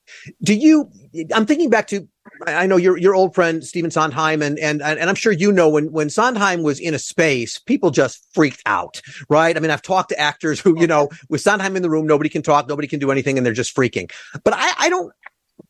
do 0.44 0.56
you? 0.56 0.90
I'm 1.34 1.46
thinking 1.46 1.70
back 1.70 1.88
to 1.88 2.08
I 2.48 2.66
know 2.68 2.78
your 2.78 2.98
your 2.98 3.16
old 3.16 3.36
friend 3.36 3.64
Stephen 3.64 3.92
Sondheim, 3.92 4.42
and 4.42 4.58
and 4.60 4.82
and 4.82 5.10
I'm 5.10 5.16
sure 5.16 5.32
you 5.32 5.52
know 5.52 5.70
when 5.70 5.92
when 5.92 6.10
Sondheim 6.10 6.64
was 6.64 6.80
in 6.80 6.94
a 6.94 7.00
space, 7.00 7.60
people 7.60 7.92
just 7.92 8.26
freaked 8.34 8.62
out, 8.66 9.02
right? 9.30 9.56
I 9.56 9.60
mean, 9.60 9.72
I've 9.72 9.82
talked 9.82 10.10
to 10.10 10.20
actors 10.20 10.60
who, 10.60 10.80
you 10.80 10.88
know, 10.88 11.10
with 11.30 11.42
Sondheim 11.42 11.76
in 11.76 11.82
the 11.82 11.90
room, 11.90 12.08
nobody 12.08 12.30
can 12.30 12.42
talk, 12.42 12.68
nobody 12.68 12.88
can 12.88 13.00
do 13.00 13.12
anything, 13.12 13.38
and 13.38 13.46
they're 13.46 13.54
just 13.54 13.76
freaking. 13.76 14.12
But 14.44 14.54
I, 14.56 14.74
I 14.78 14.90
don't. 14.90 15.14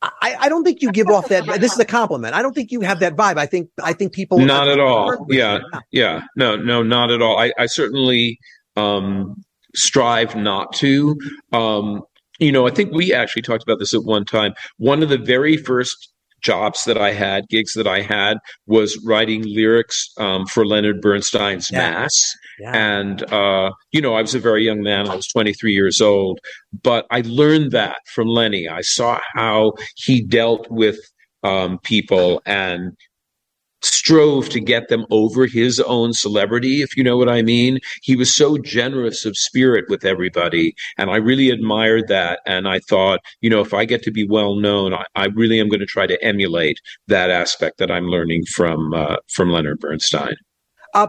I, 0.00 0.36
I 0.40 0.48
don't 0.48 0.64
think 0.64 0.82
you 0.82 0.90
give 0.90 1.08
off 1.08 1.28
that. 1.28 1.44
This 1.60 1.74
is 1.74 1.78
a 1.78 1.84
compliment. 1.84 2.34
I 2.34 2.42
don't 2.42 2.54
think 2.54 2.72
you 2.72 2.80
have 2.80 3.00
that 3.00 3.14
vibe. 3.14 3.36
I 3.36 3.46
think 3.46 3.68
I 3.82 3.92
think 3.92 4.12
people 4.12 4.38
not 4.38 4.66
at 4.66 4.80
all. 4.80 5.26
Yeah, 5.28 5.60
yeah, 5.90 6.22
no, 6.34 6.56
no, 6.56 6.82
not 6.82 7.10
at 7.10 7.20
all. 7.20 7.38
I, 7.38 7.52
I 7.58 7.66
certainly 7.66 8.38
um, 8.76 9.44
strive 9.74 10.34
not 10.34 10.72
to. 10.76 11.18
Um, 11.52 12.02
you 12.38 12.50
know, 12.50 12.66
I 12.66 12.70
think 12.70 12.92
we 12.92 13.12
actually 13.12 13.42
talked 13.42 13.62
about 13.62 13.78
this 13.78 13.94
at 13.94 14.02
one 14.02 14.24
time. 14.24 14.54
One 14.78 15.02
of 15.02 15.08
the 15.08 15.18
very 15.18 15.56
first 15.56 16.11
jobs 16.42 16.84
that 16.84 16.98
I 16.98 17.12
had, 17.12 17.48
gigs 17.48 17.72
that 17.74 17.86
I 17.86 18.02
had, 18.02 18.38
was 18.66 18.98
writing 19.04 19.42
lyrics 19.46 20.08
um, 20.18 20.46
for 20.46 20.66
Leonard 20.66 21.00
Bernstein's 21.00 21.70
yeah. 21.70 21.90
Mass. 21.90 22.36
Yeah. 22.58 22.76
And, 22.76 23.32
uh, 23.32 23.72
you 23.92 24.00
know, 24.00 24.14
I 24.14 24.22
was 24.22 24.34
a 24.34 24.38
very 24.38 24.64
young 24.64 24.82
man. 24.82 25.08
I 25.08 25.16
was 25.16 25.26
23 25.28 25.72
years 25.72 26.00
old. 26.00 26.38
But 26.82 27.06
I 27.10 27.22
learned 27.24 27.72
that 27.72 27.98
from 28.06 28.28
Lenny. 28.28 28.68
I 28.68 28.82
saw 28.82 29.18
how 29.34 29.72
he 29.96 30.20
dealt 30.20 30.70
with 30.70 30.98
um, 31.42 31.78
people 31.78 32.40
and 32.46 32.96
strove 33.84 34.48
to 34.50 34.60
get 34.60 34.88
them 34.88 35.06
over 35.10 35.46
his 35.46 35.80
own 35.80 36.12
celebrity, 36.12 36.82
if 36.82 36.96
you 36.96 37.04
know 37.04 37.16
what 37.16 37.28
I 37.28 37.42
mean. 37.42 37.78
He 38.02 38.16
was 38.16 38.34
so 38.34 38.58
generous 38.58 39.24
of 39.24 39.36
spirit 39.36 39.84
with 39.88 40.04
everybody. 40.04 40.74
And 40.98 41.10
I 41.10 41.16
really 41.16 41.50
admired 41.50 42.08
that. 42.08 42.40
And 42.46 42.68
I 42.68 42.80
thought, 42.80 43.20
you 43.40 43.50
know, 43.50 43.60
if 43.60 43.74
I 43.74 43.84
get 43.84 44.02
to 44.04 44.10
be 44.10 44.26
well 44.26 44.54
known, 44.54 44.94
I, 44.94 45.04
I 45.14 45.26
really 45.26 45.60
am 45.60 45.68
going 45.68 45.80
to 45.80 45.86
try 45.86 46.06
to 46.06 46.22
emulate 46.24 46.80
that 47.08 47.30
aspect 47.30 47.78
that 47.78 47.90
I'm 47.90 48.06
learning 48.06 48.44
from, 48.46 48.92
uh, 48.94 49.16
from 49.28 49.50
Leonard 49.50 49.80
Bernstein. 49.80 50.36
Uh, 50.94 51.08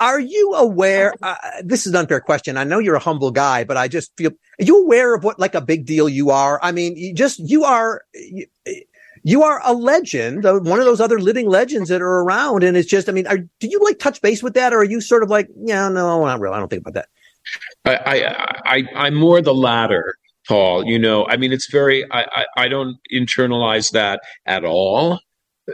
are 0.00 0.18
you 0.18 0.54
aware? 0.54 1.14
Uh, 1.22 1.36
this 1.62 1.86
is 1.86 1.92
an 1.92 1.96
unfair 2.00 2.20
question. 2.20 2.56
I 2.56 2.64
know 2.64 2.80
you're 2.80 2.96
a 2.96 3.00
humble 3.00 3.30
guy, 3.30 3.62
but 3.62 3.76
I 3.76 3.86
just 3.86 4.10
feel, 4.16 4.30
are 4.30 4.64
you 4.64 4.82
aware 4.82 5.14
of 5.14 5.22
what 5.22 5.38
like 5.38 5.54
a 5.54 5.60
big 5.60 5.86
deal 5.86 6.08
you 6.08 6.30
are? 6.30 6.58
I 6.60 6.72
mean, 6.72 6.96
you 6.96 7.14
just, 7.14 7.38
you 7.38 7.62
are, 7.62 8.02
you, 8.14 8.46
you 9.22 9.42
are 9.42 9.60
a 9.64 9.72
legend, 9.72 10.44
one 10.44 10.78
of 10.78 10.84
those 10.84 11.00
other 11.00 11.20
living 11.20 11.48
legends 11.48 11.88
that 11.88 12.02
are 12.02 12.22
around. 12.22 12.64
And 12.64 12.76
it's 12.76 12.88
just, 12.88 13.08
I 13.08 13.12
mean, 13.12 13.26
are, 13.26 13.38
do 13.38 13.68
you 13.68 13.80
like 13.82 13.98
touch 13.98 14.20
base 14.20 14.42
with 14.42 14.54
that? 14.54 14.72
Or 14.72 14.78
are 14.78 14.84
you 14.84 15.00
sort 15.00 15.22
of 15.22 15.30
like, 15.30 15.48
yeah, 15.56 15.88
no, 15.88 16.24
not 16.24 16.40
really. 16.40 16.54
I 16.54 16.58
don't 16.58 16.68
think 16.68 16.86
about 16.86 16.94
that. 16.94 17.08
I, 17.84 17.96
I, 17.96 18.76
I, 18.76 18.88
I'm 18.94 19.14
more 19.14 19.40
the 19.40 19.54
latter, 19.54 20.16
Paul. 20.46 20.84
You 20.84 20.98
know, 20.98 21.26
I 21.26 21.36
mean, 21.36 21.52
it's 21.52 21.70
very, 21.70 22.04
I, 22.10 22.22
I, 22.22 22.46
I 22.56 22.68
don't 22.68 22.96
internalize 23.12 23.90
that 23.92 24.20
at 24.46 24.64
all 24.64 25.20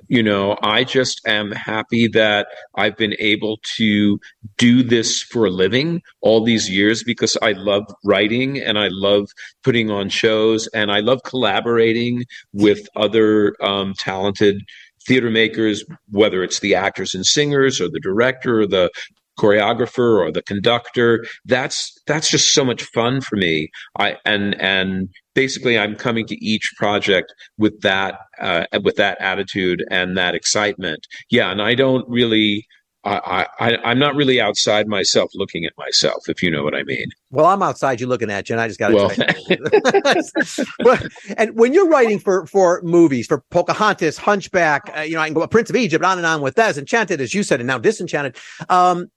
you 0.09 0.23
know, 0.23 0.57
I 0.63 0.85
just 0.85 1.21
am 1.27 1.51
happy 1.53 2.09
that 2.09 2.49
I've 2.75 2.97
been 2.97 3.15
able 3.19 3.59
to 3.77 4.19
do 4.57 4.83
this 4.83 5.23
for 5.23 5.47
a 5.47 5.51
living 5.51 6.03
all 6.21 6.45
these 6.45 6.69
years 6.69 7.03
because 7.03 7.37
I 7.43 7.53
love 7.53 7.85
writing 8.05 8.59
and 8.59 8.79
I 8.79 8.89
love 8.91 9.31
putting 9.65 9.91
on 9.91 10.09
shows 10.09 10.69
and 10.69 10.91
I 10.93 11.01
love 11.01 11.23
collaborating 11.25 12.25
with 12.53 12.87
other 12.97 13.55
um, 13.63 13.95
talented 13.99 14.63
theater 15.07 15.31
makers, 15.31 15.85
whether 16.11 16.43
it's 16.43 16.61
the 16.61 16.75
actors 16.75 17.15
and 17.15 17.25
singers 17.25 17.81
or 17.81 17.89
the 17.89 18.01
director 18.01 18.61
or 18.61 18.67
the 18.67 18.91
choreographer 19.39 20.19
or 20.21 20.33
the 20.33 20.43
conductor. 20.43 21.25
That's 21.45 21.97
that's 22.07 22.31
just 22.31 22.53
so 22.53 22.65
much 22.65 22.83
fun 22.83 23.21
for 23.21 23.37
me. 23.37 23.71
I 23.99 24.17
and 24.25 24.61
and 24.61 25.09
basically 25.35 25.79
i'm 25.79 25.95
coming 25.95 26.27
to 26.27 26.35
each 26.45 26.73
project 26.77 27.33
with 27.59 27.81
that 27.83 28.19
uh, 28.41 28.65
with 28.83 28.97
that 28.97 29.21
attitude 29.21 29.85
and 29.91 30.17
that 30.17 30.35
excitement. 30.35 31.07
Yeah 31.31 31.51
and 31.51 31.63
i 31.63 31.75
don't 31.75 32.09
really 32.09 32.67
I, 33.05 33.47
I, 33.61 33.93
am 33.93 33.99
not 33.99 34.17
really 34.17 34.41
outside 34.41 34.89
myself 34.89 35.31
looking 35.35 35.65
at 35.65 35.73
myself, 35.79 36.29
if 36.29 36.43
you 36.43 36.51
know 36.51 36.63
what 36.63 36.75
I 36.75 36.83
mean. 36.83 37.07
Well, 37.31 37.47
I'm 37.47 37.63
outside 37.63 38.01
you 38.01 38.07
looking 38.07 38.31
at 38.31 38.49
you, 38.49 38.55
and 38.55 38.61
I 38.61 38.69
just 38.69 38.79
got 38.79 38.89
to 38.89 40.63
well, 40.85 40.99
and 41.37 41.57
when 41.57 41.73
you're 41.73 41.89
writing 41.89 42.19
for 42.19 42.47
for 42.47 42.83
movies, 42.83 43.27
for 43.27 43.43
Pocahontas, 43.51 44.19
Hunchback, 44.19 44.93
uh, 44.97 45.03
you 45.03 45.15
know, 45.15 45.21
I 45.21 45.27
can 45.27 45.35
go 45.35 45.47
Prince 45.47 45.71
of 45.71 45.77
Egypt, 45.77 46.05
on 46.05 46.19
and 46.19 46.27
on 46.27 46.43
with 46.43 46.57
that, 46.57 46.77
Enchanted, 46.77 47.21
as 47.21 47.35
you 47.35 47.43
said, 47.43 47.61
and 47.61 47.67
now 47.67 47.79
Disenchanted. 47.79 48.37
Um, 48.69 49.09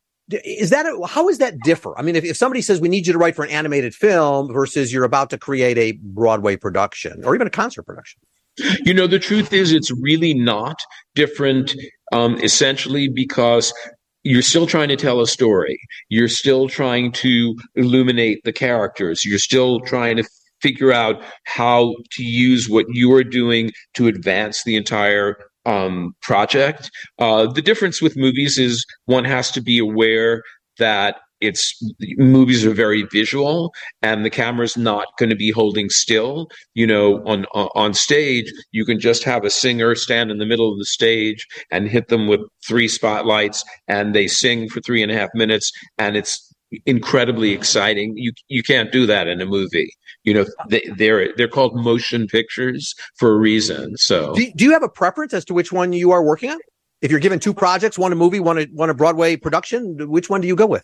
is 0.43 0.69
that 0.69 0.85
how 1.07 1.29
is 1.29 1.37
that 1.39 1.55
differ? 1.63 1.97
I 1.97 2.01
mean, 2.01 2.15
if, 2.15 2.23
if 2.23 2.37
somebody 2.37 2.61
says 2.61 2.81
we 2.81 2.89
need 2.89 3.07
you 3.07 3.13
to 3.13 3.19
write 3.19 3.35
for 3.35 3.43
an 3.43 3.51
animated 3.51 3.93
film 3.93 4.51
versus 4.51 4.91
you're 4.93 5.03
about 5.03 5.29
to 5.31 5.37
create 5.37 5.77
a 5.77 5.93
Broadway 6.03 6.55
production 6.55 7.23
or 7.23 7.35
even 7.35 7.47
a 7.47 7.51
concert 7.51 7.83
production. 7.83 8.19
You 8.83 8.93
know, 8.93 9.07
the 9.07 9.19
truth 9.19 9.53
is, 9.53 9.71
it's 9.71 9.91
really 10.01 10.33
not 10.33 10.77
different. 11.15 11.73
Um, 12.11 12.37
essentially, 12.39 13.07
because 13.07 13.73
you're 14.23 14.41
still 14.41 14.67
trying 14.67 14.89
to 14.89 14.95
tell 14.95 15.21
a 15.21 15.27
story. 15.27 15.79
You're 16.09 16.27
still 16.27 16.67
trying 16.67 17.11
to 17.13 17.55
illuminate 17.75 18.43
the 18.43 18.53
characters. 18.53 19.25
You're 19.25 19.39
still 19.39 19.79
trying 19.79 20.17
to 20.17 20.23
figure 20.61 20.91
out 20.91 21.23
how 21.45 21.95
to 22.11 22.23
use 22.23 22.69
what 22.69 22.85
you 22.89 23.11
are 23.13 23.23
doing 23.23 23.71
to 23.95 24.07
advance 24.07 24.63
the 24.63 24.75
entire 24.75 25.37
um, 25.65 26.13
project. 26.21 26.89
Uh, 27.19 27.47
the 27.47 27.61
difference 27.61 28.01
with 28.01 28.17
movies 28.17 28.57
is 28.57 28.85
one 29.05 29.25
has 29.25 29.51
to 29.51 29.61
be 29.61 29.79
aware 29.79 30.43
that 30.77 31.17
it's 31.41 31.75
movies 32.17 32.65
are 32.65 32.73
very 32.73 33.03
visual 33.11 33.73
and 34.01 34.23
the 34.23 34.29
camera's 34.29 34.77
not 34.77 35.07
going 35.17 35.29
to 35.29 35.35
be 35.35 35.49
holding 35.51 35.89
still 35.89 36.47
you 36.75 36.85
know 36.85 37.21
on 37.25 37.45
on 37.53 37.93
stage 37.93 38.51
you 38.71 38.85
can 38.85 38.99
just 38.99 39.23
have 39.23 39.43
a 39.43 39.49
singer 39.49 39.95
stand 39.95 40.31
in 40.31 40.37
the 40.37 40.45
middle 40.45 40.71
of 40.71 40.77
the 40.77 40.85
stage 40.85 41.45
and 41.71 41.89
hit 41.89 42.07
them 42.07 42.27
with 42.27 42.39
three 42.67 42.87
spotlights 42.87 43.63
and 43.87 44.15
they 44.15 44.27
sing 44.27 44.69
for 44.69 44.79
three 44.81 45.01
and 45.01 45.11
a 45.11 45.15
half 45.15 45.29
minutes 45.33 45.71
and 45.97 46.15
it's 46.15 46.50
incredibly 46.85 47.51
exciting. 47.51 48.13
You 48.17 48.31
you 48.47 48.63
can't 48.63 48.91
do 48.91 49.05
that 49.05 49.27
in 49.27 49.41
a 49.41 49.45
movie. 49.45 49.91
You 50.23 50.33
know, 50.33 50.45
they, 50.69 50.81
they're 50.95 51.33
they're 51.35 51.47
called 51.47 51.75
motion 51.75 52.27
pictures 52.27 52.93
for 53.17 53.31
a 53.31 53.37
reason. 53.37 53.97
So, 53.97 54.33
do, 54.35 54.51
do 54.55 54.65
you 54.65 54.71
have 54.71 54.83
a 54.83 54.89
preference 54.89 55.33
as 55.33 55.45
to 55.45 55.53
which 55.53 55.71
one 55.71 55.93
you 55.93 56.11
are 56.11 56.23
working 56.23 56.51
on? 56.51 56.59
If 57.01 57.09
you're 57.09 57.19
given 57.19 57.39
two 57.39 57.53
projects, 57.53 57.97
one 57.97 58.11
a 58.11 58.15
movie, 58.15 58.39
one 58.39 58.59
a 58.59 58.65
one 58.73 58.89
a 58.89 58.93
Broadway 58.93 59.35
production, 59.35 59.97
which 60.09 60.29
one 60.29 60.41
do 60.41 60.47
you 60.47 60.55
go 60.55 60.67
with? 60.67 60.83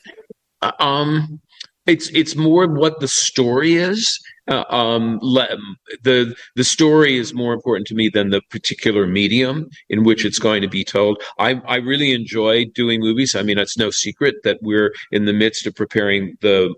Uh, 0.61 0.71
um, 0.79 1.39
it's 1.87 2.09
it's 2.09 2.35
more 2.35 2.67
what 2.67 2.99
the 2.99 3.07
story 3.07 3.75
is. 3.75 4.19
Uh, 4.49 4.63
um, 4.69 5.19
le- 5.21 5.57
the 6.03 6.35
the 6.55 6.63
story 6.63 7.17
is 7.17 7.33
more 7.33 7.53
important 7.53 7.87
to 7.87 7.95
me 7.95 8.09
than 8.09 8.29
the 8.29 8.41
particular 8.49 9.07
medium 9.07 9.67
in 9.89 10.03
which 10.03 10.23
it's 10.25 10.39
going 10.39 10.61
to 10.61 10.67
be 10.67 10.83
told. 10.83 11.21
I 11.39 11.61
I 11.67 11.77
really 11.77 12.11
enjoy 12.13 12.65
doing 12.75 12.99
movies. 12.99 13.35
I 13.35 13.41
mean, 13.41 13.57
it's 13.57 13.77
no 13.77 13.89
secret 13.89 14.35
that 14.43 14.59
we're 14.61 14.93
in 15.11 15.25
the 15.25 15.33
midst 15.33 15.65
of 15.65 15.75
preparing 15.75 16.37
the 16.41 16.73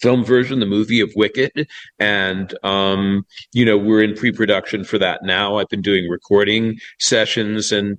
film 0.00 0.24
version, 0.24 0.60
the 0.60 0.66
movie 0.66 1.00
of 1.00 1.10
Wicked, 1.16 1.68
and 1.98 2.56
um, 2.64 3.24
you 3.52 3.64
know 3.64 3.78
we're 3.78 4.02
in 4.02 4.14
pre-production 4.14 4.84
for 4.84 4.98
that 4.98 5.22
now. 5.22 5.56
I've 5.56 5.68
been 5.68 5.82
doing 5.82 6.08
recording 6.08 6.78
sessions, 6.98 7.72
and 7.72 7.96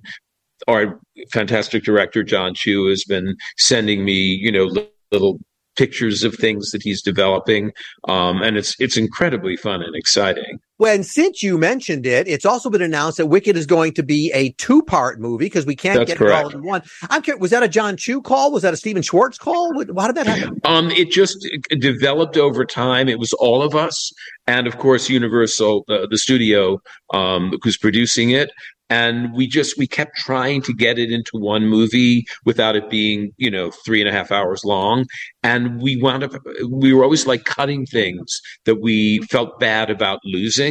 our 0.68 1.00
fantastic 1.32 1.84
director 1.84 2.22
Jon 2.22 2.54
Chu 2.54 2.86
has 2.88 3.04
been 3.04 3.36
sending 3.56 4.04
me, 4.04 4.14
you 4.14 4.52
know, 4.52 4.70
little 5.10 5.40
pictures 5.80 6.22
of 6.24 6.34
things 6.34 6.72
that 6.72 6.82
he's 6.82 7.00
developing, 7.00 7.72
um, 8.06 8.42
and 8.42 8.58
it's 8.58 8.76
it's 8.78 8.98
incredibly 8.98 9.56
fun 9.56 9.82
and 9.82 9.96
exciting. 9.96 10.58
When 10.80 11.02
since 11.02 11.42
you 11.42 11.58
mentioned 11.58 12.06
it, 12.06 12.26
it's 12.26 12.46
also 12.46 12.70
been 12.70 12.80
announced 12.80 13.18
that 13.18 13.26
Wicked 13.26 13.54
is 13.54 13.66
going 13.66 13.92
to 13.92 14.02
be 14.02 14.32
a 14.32 14.52
two 14.52 14.80
part 14.80 15.20
movie 15.20 15.44
because 15.44 15.66
we 15.66 15.76
can't 15.76 15.98
That's 15.98 16.12
get 16.12 16.16
correct. 16.16 16.40
it 16.40 16.54
all 16.54 16.58
in 16.58 16.66
one. 16.66 16.82
I'm 17.10 17.20
curious, 17.20 17.38
was 17.38 17.50
that 17.50 17.62
a 17.62 17.68
Jon 17.68 17.98
Chu 17.98 18.22
call? 18.22 18.50
Was 18.50 18.62
that 18.62 18.72
a 18.72 18.78
Stephen 18.78 19.02
Schwartz 19.02 19.36
call? 19.36 19.74
How 19.74 20.06
did 20.06 20.16
that 20.16 20.26
happen? 20.26 20.58
Um, 20.64 20.90
it 20.92 21.10
just 21.10 21.46
developed 21.80 22.38
over 22.38 22.64
time. 22.64 23.10
It 23.10 23.18
was 23.18 23.34
all 23.34 23.62
of 23.62 23.74
us, 23.74 24.10
and 24.46 24.66
of 24.66 24.78
course, 24.78 25.10
Universal, 25.10 25.84
uh, 25.90 26.06
the 26.08 26.16
studio, 26.16 26.80
um, 27.12 27.58
who's 27.62 27.76
producing 27.76 28.30
it, 28.30 28.50
and 28.90 29.32
we 29.32 29.46
just 29.46 29.78
we 29.78 29.86
kept 29.86 30.16
trying 30.16 30.60
to 30.60 30.74
get 30.74 30.98
it 30.98 31.10
into 31.10 31.30
one 31.34 31.66
movie 31.66 32.26
without 32.44 32.76
it 32.76 32.90
being 32.90 33.32
you 33.38 33.50
know 33.50 33.70
three 33.70 34.00
and 34.00 34.08
a 34.08 34.12
half 34.12 34.30
hours 34.30 34.64
long 34.64 35.06
and 35.42 35.80
we 35.80 35.96
wound 36.02 36.24
up 36.24 36.32
we 36.68 36.92
were 36.92 37.04
always 37.04 37.26
like 37.26 37.44
cutting 37.44 37.86
things 37.86 38.40
that 38.64 38.82
we 38.82 39.18
felt 39.30 39.58
bad 39.60 39.88
about 39.88 40.18
losing 40.24 40.69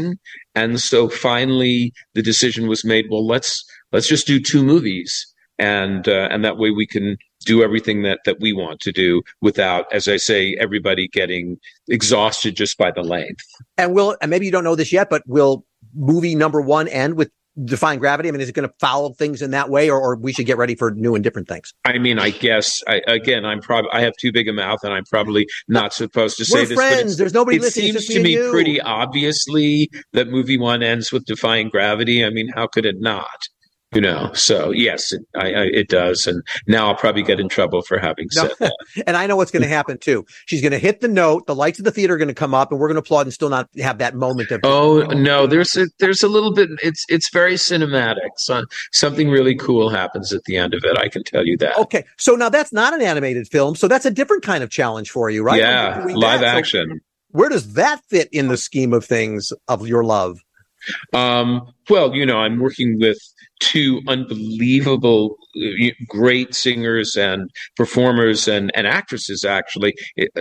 and 0.56 0.80
so 0.80 1.10
finally 1.10 1.94
the 2.14 2.22
decision 2.22 2.68
was 2.68 2.84
made 2.86 3.06
well 3.10 3.26
let's 3.26 3.64
let's 3.92 4.08
just 4.08 4.28
do 4.28 4.40
two 4.40 4.64
movies. 4.64 5.26
And 5.58 6.08
uh, 6.08 6.30
and 6.32 6.46
that 6.46 6.58
way 6.58 6.72
we 6.72 6.88
can 6.88 7.18
do 7.46 7.64
everything 7.64 8.04
that 8.04 8.20
that 8.26 8.40
we 8.40 8.54
want 8.54 8.80
to 8.82 8.92
do 8.92 9.22
without 9.42 9.86
as 9.94 10.08
i 10.08 10.18
say 10.18 10.56
everybody 10.60 11.08
getting 11.08 11.58
exhausted 11.90 12.56
just 12.56 12.78
by 12.78 12.92
the 12.92 13.02
length. 13.02 13.44
And 13.78 13.94
will 13.94 14.16
and 14.22 14.30
maybe 14.30 14.46
you 14.46 14.52
don't 14.52 14.64
know 14.64 14.76
this 14.76 14.94
yet, 14.94 15.10
but 15.10 15.22
will 15.28 15.66
movie 15.94 16.36
number 16.36 16.62
one 16.62 16.88
end 16.88 17.16
with 17.16 17.30
defying 17.66 18.00
gravity? 18.00 18.30
I 18.30 18.32
mean, 18.32 18.42
is 18.42 18.50
it 18.50 18.54
going 18.54 18.68
to 18.68 18.74
follow 18.80 19.14
things 19.14 19.42
in 19.42 19.52
that 19.52 19.70
way, 19.70 19.90
or, 19.90 20.00
or 20.00 20.16
we 20.16 20.34
should 20.34 20.46
get 20.46 20.58
ready 20.58 20.76
for 20.76 20.92
new 20.92 21.16
and 21.16 21.24
different 21.24 21.48
things? 21.48 21.74
I 21.86 21.98
mean, 21.98 22.20
I 22.20 22.30
guess 22.30 22.82
I, 22.88 23.02
again, 23.08 23.46
I'm 23.46 23.62
probably 23.62 23.90
I 23.92 24.02
have 24.02 24.14
too 24.20 24.32
big 24.32 24.48
a 24.48 24.54
mouth, 24.54 24.80
and 24.84 24.94
I'm 24.94 25.06
probably 25.06 25.48
not 25.68 25.94
supposed 25.94 26.38
to 26.38 26.46
say 26.46 26.62
We're 26.62 26.66
this. 26.66 26.76
friends. 26.76 27.18
There's 27.18 27.34
nobody 27.34 27.58
it 27.58 27.62
listening. 27.62 27.88
seems 27.88 27.96
It's 27.98 28.06
just 28.08 28.18
to 28.18 28.24
me 28.24 28.38
me 28.38 28.50
pretty 28.50 28.82
obviously 28.82 29.90
that 30.14 30.28
movie 30.28 30.58
one 30.58 30.84
ends 30.84 31.12
with 31.12 31.26
defying 31.26 31.70
gravity. 31.70 32.24
I 32.26 32.30
mean, 32.30 32.50
how 32.56 32.68
could 32.68 32.86
it 32.86 33.00
not? 33.00 33.28
You 33.92 34.02
know, 34.02 34.32
so 34.34 34.70
yes, 34.70 35.12
it, 35.12 35.22
I, 35.36 35.48
I, 35.48 35.64
it 35.74 35.88
does, 35.90 36.28
and 36.28 36.44
now 36.68 36.90
I'll 36.90 36.96
probably 36.96 37.24
get 37.24 37.40
in 37.40 37.50
trouble 37.50 37.82
for 37.82 37.98
having 37.98 38.28
No. 38.36 38.44
said 38.44 38.52
that. 38.60 38.76
And 39.08 39.18
I 39.18 39.26
know 39.26 39.36
what's 39.36 39.50
going 39.50 39.64
to 39.64 39.68
happen 39.68 39.98
too. 39.98 40.26
She's 40.46 40.62
going 40.62 40.74
to 40.74 40.78
hit 40.78 41.02
the 41.02 41.08
note. 41.08 41.48
The 41.48 41.56
lights 41.56 41.80
of 41.80 41.86
the 41.86 41.92
theater 41.92 42.14
are 42.14 42.18
going 42.20 42.28
to 42.28 42.36
come 42.36 42.54
up, 42.54 42.70
and 42.72 42.80
we're 42.80 42.88
going 42.88 42.98
to 42.98 43.00
applaud 43.00 43.22
and 43.26 43.34
still 43.34 43.50
not 43.50 43.68
have 43.80 43.98
that 43.98 44.14
moment 44.14 44.52
of. 44.52 44.60
Oh 44.64 45.00
no, 45.16 45.48
there's 45.48 45.76
a 45.76 45.88
there's 45.98 46.22
a 46.22 46.28
little 46.28 46.54
bit. 46.54 46.70
It's 46.84 47.04
it's 47.10 47.32
very 47.34 47.56
cinematic. 47.56 48.30
So 48.38 48.64
something 48.92 49.28
really 49.28 49.56
cool 49.56 49.90
happens 49.90 50.34
at 50.34 50.44
the 50.44 50.56
end 50.58 50.76
of 50.76 50.84
it. 50.86 50.96
I 50.96 51.08
can 51.08 51.24
tell 51.24 51.44
you 51.44 51.58
that. 51.58 51.76
Okay, 51.80 52.06
so 52.20 52.36
now 52.36 52.50
that's 52.50 52.72
not 52.72 52.94
an 52.94 53.02
animated 53.02 53.48
film, 53.48 53.76
so 53.76 53.88
that's 53.88 54.06
a 54.06 54.12
different 54.12 54.44
kind 54.44 54.64
of 54.64 54.70
challenge 54.70 55.10
for 55.10 55.32
you, 55.32 55.42
right? 55.42 55.58
yeah, 55.60 55.88
When 55.90 55.96
you're 55.98 56.06
doing 56.10 56.16
live 56.18 56.42
that. 56.42 56.52
So 56.54 56.58
action. 56.60 57.02
where 57.32 57.50
does 57.50 57.74
that 57.74 58.02
fit 58.08 58.30
in 58.32 58.50
the 58.50 58.58
scheme 58.58 58.94
of 58.94 59.04
things 59.04 59.52
of 59.68 59.88
your 59.88 60.04
love? 60.04 60.38
Um, 61.14 61.74
well, 61.90 62.16
you 62.16 62.26
know, 62.26 62.38
I'm 62.38 62.60
working 62.60 63.00
with 63.00 63.18
two 63.60 64.02
unbelievable, 64.08 65.36
uh, 65.58 65.90
great 66.08 66.56
singers 66.56 67.16
and 67.16 67.50
performers 67.76 68.48
and, 68.48 68.72
and 68.76 68.88
actresses, 68.88 69.44
actually, 69.44 69.94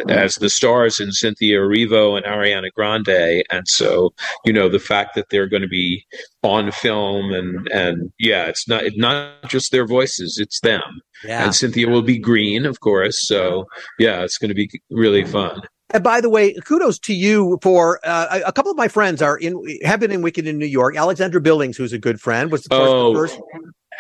as 0.09 0.37
the 0.37 0.48
stars 0.48 1.00
in 1.00 1.12
Cynthia 1.12 1.59
Erivo 1.59 2.16
and 2.16 2.24
Ariana 2.24 2.70
Grande. 2.74 3.44
And 3.50 3.66
so, 3.66 4.11
you 4.44 4.52
know, 4.52 4.68
the 4.68 4.78
fact 4.78 5.14
that 5.14 5.26
they're 5.31 5.48
going 5.48 5.62
to 5.62 5.68
be 5.68 6.04
on 6.42 6.70
film 6.70 7.33
and, 7.33 7.68
and 7.68 8.12
yeah, 8.18 8.46
it's 8.46 8.68
not, 8.68 8.85
not 8.96 9.48
just 9.48 9.72
their 9.72 9.87
voices, 9.87 10.38
it's 10.40 10.61
them. 10.61 11.00
Yeah. 11.24 11.44
And 11.44 11.54
Cynthia 11.54 11.88
will 11.88 12.02
be 12.02 12.18
green, 12.18 12.64
of 12.64 12.81
course. 12.81 13.26
So, 13.26 13.66
yeah, 13.98 14.22
it's 14.22 14.38
going 14.38 14.50
to 14.50 14.54
be 14.54 14.70
really 14.90 15.24
fun. 15.24 15.61
And 15.94 16.05
by 16.05 16.20
the 16.20 16.29
way, 16.29 16.53
kudos 16.55 16.98
to 17.01 17.14
you 17.14 17.59
for 17.62 17.98
uh, 18.05 18.40
a, 18.44 18.48
a 18.48 18.53
couple 18.53 18.70
of 18.70 18.77
my 18.77 18.88
friends 18.88 19.22
are 19.22 19.38
in 19.38 19.62
have 19.85 20.01
been 20.01 20.11
in 20.11 20.20
Wicked 20.22 20.46
in 20.46 20.59
New 20.59 20.66
York. 20.66 20.96
Alexandra 20.96 21.40
Billings, 21.40 21.77
who's 21.77 21.92
a 21.94 21.98
good 21.98 22.20
friend, 22.20 22.53
was 22.53 22.66
of 22.66 22.70
course, 22.70 22.83
Oh, 22.90 23.12
the 23.14 23.18
first. 23.20 23.40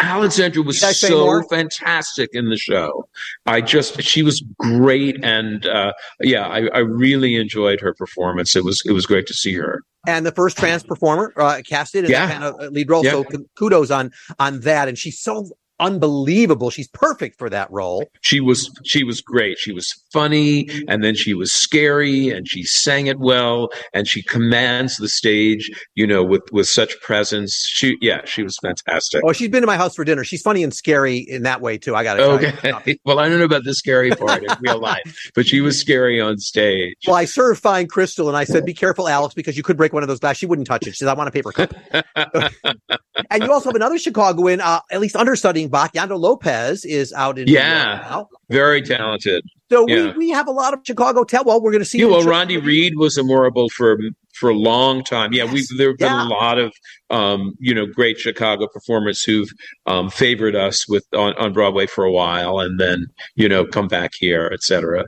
Alexandra 0.00 0.62
was 0.62 0.78
Did 0.78 0.86
I 0.86 0.92
say 0.92 1.08
so 1.08 1.24
more? 1.24 1.42
fantastic 1.48 2.30
in 2.32 2.50
the 2.50 2.56
show. 2.56 3.08
I 3.46 3.60
just 3.60 4.00
she 4.02 4.22
was 4.22 4.44
great, 4.58 5.16
and 5.24 5.66
uh, 5.66 5.92
yeah, 6.20 6.46
I, 6.46 6.66
I 6.68 6.78
really 6.80 7.34
enjoyed 7.36 7.80
her 7.80 7.94
performance. 7.94 8.54
It 8.54 8.64
was 8.64 8.82
it 8.86 8.92
was 8.92 9.06
great 9.06 9.26
to 9.26 9.34
see 9.34 9.54
her. 9.54 9.82
and 10.06 10.24
the 10.24 10.30
first 10.32 10.56
trans 10.58 10.84
performer 10.84 11.32
uh, 11.36 11.62
casted 11.68 12.04
in 12.04 12.10
Yeah. 12.12 12.26
that 12.26 12.32
kind 12.40 12.44
of 12.44 12.72
lead 12.72 12.88
role. 12.90 13.04
Yeah. 13.04 13.10
So 13.12 13.24
kudos 13.58 13.90
on 13.90 14.12
on 14.38 14.60
that. 14.60 14.86
And 14.88 14.96
she's 14.96 15.18
so 15.18 15.50
unbelievable. 15.80 16.70
She's 16.70 16.88
perfect 16.88 17.38
for 17.38 17.50
that 17.50 17.70
role. 17.70 18.10
She 18.20 18.40
was 18.40 18.70
she 18.84 19.04
was 19.04 19.20
great. 19.20 19.58
She 19.58 19.72
was 19.72 19.92
funny, 20.12 20.68
and 20.88 21.02
then 21.02 21.14
she 21.14 21.34
was 21.34 21.52
scary, 21.52 22.30
and 22.30 22.48
she 22.48 22.62
sang 22.64 23.06
it 23.06 23.18
well, 23.18 23.70
and 23.92 24.06
she 24.06 24.22
commands 24.22 24.96
the 24.96 25.08
stage, 25.08 25.70
you 25.94 26.06
know, 26.06 26.24
with 26.24 26.42
with 26.52 26.68
such 26.68 27.00
presence. 27.00 27.66
She 27.68 27.96
yeah, 28.00 28.24
she 28.24 28.42
was 28.42 28.56
fantastic. 28.58 29.22
Oh, 29.24 29.32
she's 29.32 29.48
been 29.48 29.62
to 29.62 29.66
my 29.66 29.76
house 29.76 29.94
for 29.94 30.04
dinner. 30.04 30.24
She's 30.24 30.42
funny 30.42 30.62
and 30.62 30.72
scary 30.74 31.18
in 31.18 31.42
that 31.42 31.60
way 31.60 31.78
too. 31.78 31.94
I 31.94 32.02
got 32.02 32.14
to 32.14 32.20
tell 32.20 32.42
you. 32.42 32.48
Okay. 32.48 32.98
Well, 33.04 33.20
I 33.20 33.28
don't 33.28 33.38
know 33.38 33.44
about 33.44 33.64
the 33.64 33.74
scary 33.74 34.10
part 34.10 34.42
in 34.42 34.48
real 34.60 34.78
life, 34.80 35.30
but 35.34 35.46
she 35.46 35.60
was 35.60 35.78
scary 35.78 36.20
on 36.20 36.38
stage. 36.38 36.96
Well, 37.06 37.16
I 37.16 37.24
served 37.24 37.60
fine 37.60 37.86
crystal 37.86 38.28
and 38.28 38.36
I 38.36 38.44
said, 38.44 38.64
be 38.64 38.74
careful, 38.74 39.08
Alex, 39.08 39.34
because 39.34 39.56
you 39.56 39.62
could 39.62 39.76
break 39.76 39.92
one 39.92 40.02
of 40.02 40.08
those 40.08 40.18
glass. 40.18 40.36
She 40.36 40.46
wouldn't 40.46 40.66
touch 40.66 40.86
it. 40.86 40.90
She 40.90 40.96
said, 40.96 41.08
I 41.08 41.14
want 41.14 41.28
a 41.28 41.32
paper 41.32 41.52
cup. 41.52 41.74
and 43.30 43.42
you 43.42 43.52
also 43.52 43.70
have 43.70 43.76
another 43.76 43.98
Chicagoan, 43.98 44.60
uh, 44.60 44.80
at 44.90 45.00
least 45.00 45.16
understudying 45.16 45.67
Yando 45.70 46.18
Lopez 46.18 46.84
is 46.84 47.12
out 47.12 47.38
in 47.38 47.48
Yeah. 47.48 48.00
now. 48.08 48.28
Very 48.50 48.82
talented. 48.82 49.44
So 49.70 49.86
Yeah. 49.88 50.12
we, 50.12 50.18
we 50.18 50.30
have 50.30 50.48
a 50.48 50.50
lot 50.50 50.72
of 50.74 50.80
Chicago 50.84 51.24
tell. 51.24 51.44
Well, 51.44 51.60
we're 51.60 51.70
going 51.72 51.82
to 51.82 51.88
see. 51.88 51.98
Yeah, 51.98 52.06
well, 52.06 52.22
Rondi 52.22 52.62
Reed 52.64 52.94
was 52.96 53.16
a 53.18 53.22
memorable 53.24 53.68
for 53.70 53.98
for 54.34 54.50
a 54.50 54.54
long 54.54 55.02
time. 55.02 55.32
Yeah, 55.32 55.44
we 55.44 55.58
Yes. 55.60 55.68
there 55.76 55.88
have 55.88 55.98
been 55.98 56.06
Yeah. 56.12 56.26
a 56.26 56.28
lot 56.28 56.58
of 56.58 56.72
um, 57.10 57.54
you 57.58 57.74
know 57.74 57.86
great 57.86 58.18
Chicago 58.18 58.66
performers 58.72 59.22
who've 59.22 59.48
um, 59.86 60.08
favored 60.10 60.54
us 60.56 60.88
with 60.88 61.04
on, 61.14 61.34
on 61.34 61.52
Broadway 61.52 61.86
for 61.86 62.04
a 62.04 62.12
while, 62.12 62.58
and 62.60 62.78
then 62.80 63.06
you 63.34 63.48
know 63.48 63.64
come 63.66 63.88
back 63.88 64.12
here, 64.18 64.50
etc. 64.52 65.04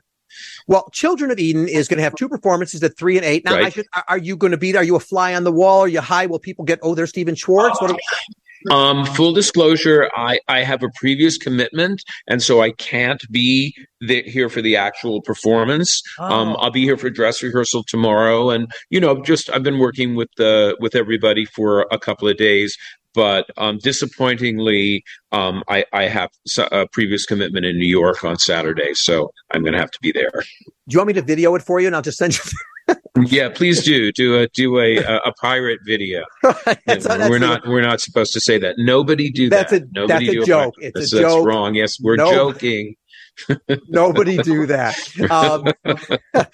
Well, 0.67 0.89
Children 0.93 1.31
of 1.33 1.39
Eden 1.39 1.67
is 1.69 1.89
going 1.89 1.99
to 1.99 2.05
have 2.05 2.15
two 2.15 2.29
performances 2.29 2.83
at 2.85 2.97
three 2.97 3.17
and 3.17 3.25
eight. 3.27 3.45
Now, 3.45 3.55
Right. 3.57 3.65
I 3.67 3.71
should, 3.71 3.87
are- 4.09 4.19
you 4.19 4.37
going 4.37 4.53
to 4.53 4.57
be? 4.57 4.71
There? 4.73 4.81
Are 4.81 4.85
you 4.85 4.95
a 4.95 5.01
fly 5.01 5.35
on 5.35 5.43
the 5.45 5.51
wall? 5.53 5.81
Are 5.81 5.89
you 5.89 6.01
high? 6.01 6.27
Will 6.27 6.39
people 6.39 6.65
get? 6.65 6.79
Oh, 6.83 6.95
there's 6.95 7.09
Stephen 7.11 7.35
Schwartz. 7.35 7.81
What? 7.81 7.97
Um, 8.71 9.07
full 9.07 9.33
disclosure, 9.33 10.11
I, 10.15 10.39
I 10.49 10.61
have 10.63 10.83
a 10.83 10.91
previous 10.97 11.39
commitment, 11.39 12.03
and 12.29 12.43
so 12.43 12.61
I 12.61 12.73
can't 12.73 13.23
be 13.31 13.75
the, 14.01 14.23
here 14.23 14.49
for 14.49 14.61
the 14.61 14.77
actual 14.77 15.23
performance. 15.23 16.03
Um, 16.19 16.51
Oh. 16.51 16.55
I'll 16.55 16.71
be 16.71 16.83
here 16.83 16.97
for 16.97 17.11
dress 17.11 17.43
rehearsal 17.43 17.85
tomorrow, 17.87 18.51
and 18.51 18.71
you 18.91 19.01
know, 19.01 19.23
just 19.23 19.51
I've 19.51 19.63
been 19.63 19.79
working 19.79 20.15
with 20.15 20.29
the 20.37 20.77
with 20.81 20.95
everybody 20.95 21.45
for 21.45 21.87
a 21.91 21.99
couple 21.99 22.29
of 22.29 22.37
days. 22.37 22.77
But 23.13 23.47
um, 23.57 23.79
disappointingly, 23.79 25.03
um, 25.33 25.65
I, 25.69 25.85
I 25.93 26.05
have 26.05 26.31
a 26.71 26.87
previous 26.93 27.27
commitment 27.27 27.67
in 27.67 27.77
New 27.77 27.89
York 27.89 28.23
on 28.25 28.39
Saturday, 28.39 28.95
so 28.95 29.33
I'm 29.51 29.63
going 29.63 29.73
to 29.73 29.81
have 29.81 29.91
to 29.91 29.99
be 30.01 30.13
there. 30.13 30.31
do 30.31 30.95
you 30.95 30.99
want 30.99 31.09
me 31.09 31.15
to 31.15 31.23
video 31.23 31.55
it 31.57 31.63
for 31.63 31.81
you? 31.81 31.89
And 31.89 31.97
I'll 31.97 32.03
just 32.03 32.19
send 32.19 32.37
you. 32.37 32.43
Yeah, 33.27 33.49
please 33.51 33.83
do 33.85 34.13
do 34.13 34.39
a 34.39 34.49
do 34.49 34.79
a 34.79 34.97
a, 34.99 35.17
a 35.27 35.33
pirate 35.41 35.81
video. 35.87 36.23
That's- 36.43 37.05
that's 37.05 37.29
we're 37.29 37.39
the- 37.39 37.47
not 37.47 37.67
we're 37.67 37.83
not 37.83 38.01
supposed 38.01 38.33
to 38.35 38.41
say 38.41 38.59
that. 38.59 38.77
Nobody 38.79 39.31
do 39.31 39.49
That's 39.51 39.73
that. 39.73 39.83
a- 39.83 39.87
Nobody 39.93 40.27
that's 40.27 40.43
a 40.45 40.47
joke. 40.47 40.75
It's 40.79 40.95
that's, 40.99 41.13
a 41.13 41.17
that's 41.17 41.45
wrong. 41.47 41.75
Yes, 41.75 41.97
we're 42.01 42.17
No. 42.17 42.31
joking. 42.33 42.95
Nobody 43.89 44.37
do 44.39 44.67
that. 44.67 44.97
Um, 45.31 45.65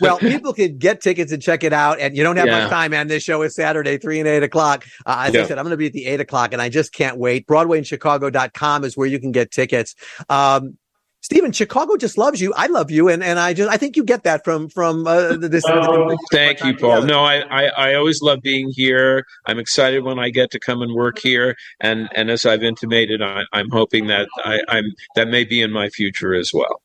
well, 0.00 0.18
people 0.18 0.52
can 0.52 0.76
get 0.76 1.00
tickets 1.00 1.32
and 1.32 1.40
check 1.40 1.64
it 1.64 1.72
out. 1.72 1.98
And 1.98 2.16
you 2.16 2.22
don't 2.22 2.36
have 2.36 2.46
Yeah. 2.46 2.60
much 2.62 2.70
time, 2.70 2.90
man. 2.90 3.06
This 3.08 3.22
show 3.22 3.40
is 3.42 3.54
Saturday, 3.54 3.96
three 3.96 4.18
and 4.18 4.28
eight 4.28 4.42
o'clock. 4.42 4.84
Uh, 5.06 5.24
as 5.28 5.36
I 5.36 5.44
said, 5.46 5.56
I'm 5.58 5.64
going 5.64 5.70
to 5.70 5.76
be 5.78 5.86
at 5.86 5.92
the 5.92 6.04
eight 6.06 6.20
o'clock 6.20 6.52
and 6.52 6.60
I 6.60 6.68
just 6.68 6.92
can't 6.92 7.16
wait. 7.18 7.46
BroadwayInChicago.com 7.46 8.84
is 8.84 8.96
where 8.96 9.06
you 9.06 9.18
can 9.18 9.32
get 9.32 9.50
tickets. 9.50 9.94
Um, 10.28 10.76
Stephen, 11.26 11.50
Chicago 11.50 11.96
just 11.96 12.16
loves 12.16 12.40
you. 12.40 12.54
I 12.54 12.68
love 12.68 12.88
you, 12.88 13.08
and 13.08 13.20
and 13.20 13.36
I 13.40 13.52
just 13.52 13.68
I 13.68 13.78
think 13.78 13.96
you 13.96 14.04
get 14.04 14.22
that 14.22 14.44
from 14.44 14.68
from 14.68 15.08
uh, 15.08 15.36
this. 15.36 15.64
Oh, 15.66 16.16
thank 16.30 16.62
you, 16.62 16.76
Paul. 16.76 17.02
No, 17.02 17.24
I, 17.24 17.40
I 17.50 17.64
I 17.66 17.94
always 17.94 18.22
love 18.22 18.42
being 18.42 18.70
here. 18.70 19.26
I'm 19.44 19.58
excited 19.58 20.04
when 20.04 20.20
I 20.20 20.30
get 20.30 20.52
to 20.52 20.60
come 20.60 20.82
and 20.82 20.94
work 20.94 21.18
here, 21.18 21.56
and 21.80 22.08
and 22.14 22.30
as 22.30 22.46
I've 22.46 22.62
intimated, 22.62 23.22
I, 23.22 23.42
I'm 23.52 23.70
hoping 23.70 24.06
that 24.06 24.28
I, 24.44 24.60
I'm 24.68 24.84
that 25.16 25.26
may 25.26 25.42
be 25.42 25.60
in 25.60 25.72
my 25.72 25.88
future 25.88 26.32
as 26.32 26.54
well. 26.54 26.80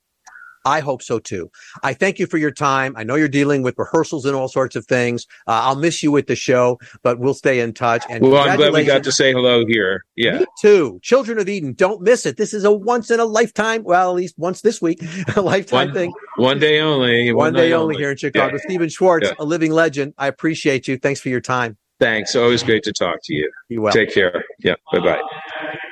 I 0.65 0.79
hope 0.79 1.01
so 1.01 1.19
too. 1.19 1.49
I 1.83 1.93
thank 1.93 2.19
you 2.19 2.27
for 2.27 2.37
your 2.37 2.51
time. 2.51 2.93
I 2.95 3.03
know 3.03 3.15
you're 3.15 3.27
dealing 3.27 3.61
with 3.61 3.77
rehearsals 3.77 4.25
and 4.25 4.35
all 4.35 4.47
sorts 4.47 4.75
of 4.75 4.85
things. 4.85 5.25
Uh, 5.47 5.61
I'll 5.63 5.75
miss 5.75 6.03
you 6.03 6.11
with 6.11 6.27
the 6.27 6.35
show, 6.35 6.79
but 7.03 7.19
we'll 7.19 7.33
stay 7.33 7.59
in 7.59 7.73
touch. 7.73 8.03
And 8.09 8.23
well, 8.23 8.47
I'm 8.47 8.57
glad 8.57 8.73
we 8.73 8.83
got 8.83 9.03
to 9.03 9.11
say 9.11 9.31
hello 9.31 9.65
here. 9.65 10.05
Yeah. 10.15 10.39
Me 10.39 10.45
too. 10.59 10.99
Children 11.01 11.39
of 11.39 11.49
Eden, 11.49 11.73
don't 11.73 12.01
miss 12.01 12.25
it. 12.25 12.37
This 12.37 12.53
is 12.53 12.63
a 12.63 12.71
once 12.71 13.09
in 13.11 13.19
a 13.19 13.25
lifetime, 13.25 13.83
well, 13.83 14.11
at 14.11 14.15
least 14.15 14.35
once 14.37 14.61
this 14.61 14.81
week, 14.81 15.01
a 15.35 15.41
lifetime 15.41 15.87
one, 15.87 15.93
thing. 15.93 16.13
One 16.37 16.59
day 16.59 16.79
only. 16.79 17.31
One, 17.33 17.45
one 17.45 17.53
day 17.53 17.73
only 17.73 17.97
here 17.97 18.11
in 18.11 18.17
Chicago. 18.17 18.55
Yeah. 18.55 18.61
Stephen 18.63 18.89
Schwartz, 18.89 19.27
yeah. 19.27 19.33
a 19.39 19.45
living 19.45 19.71
legend. 19.71 20.13
I 20.17 20.27
appreciate 20.27 20.87
you. 20.87 20.97
Thanks 20.97 21.19
for 21.19 21.29
your 21.29 21.41
time. 21.41 21.77
Thanks. 21.99 22.35
Always 22.35 22.63
great 22.63 22.83
to 22.83 22.93
talk 22.93 23.19
to 23.25 23.33
you. 23.33 23.51
You 23.69 23.81
well. 23.81 23.93
Take 23.93 24.11
care. 24.11 24.43
Yeah. 24.59 24.75
Bye 24.91 24.99
bye. 24.99 25.81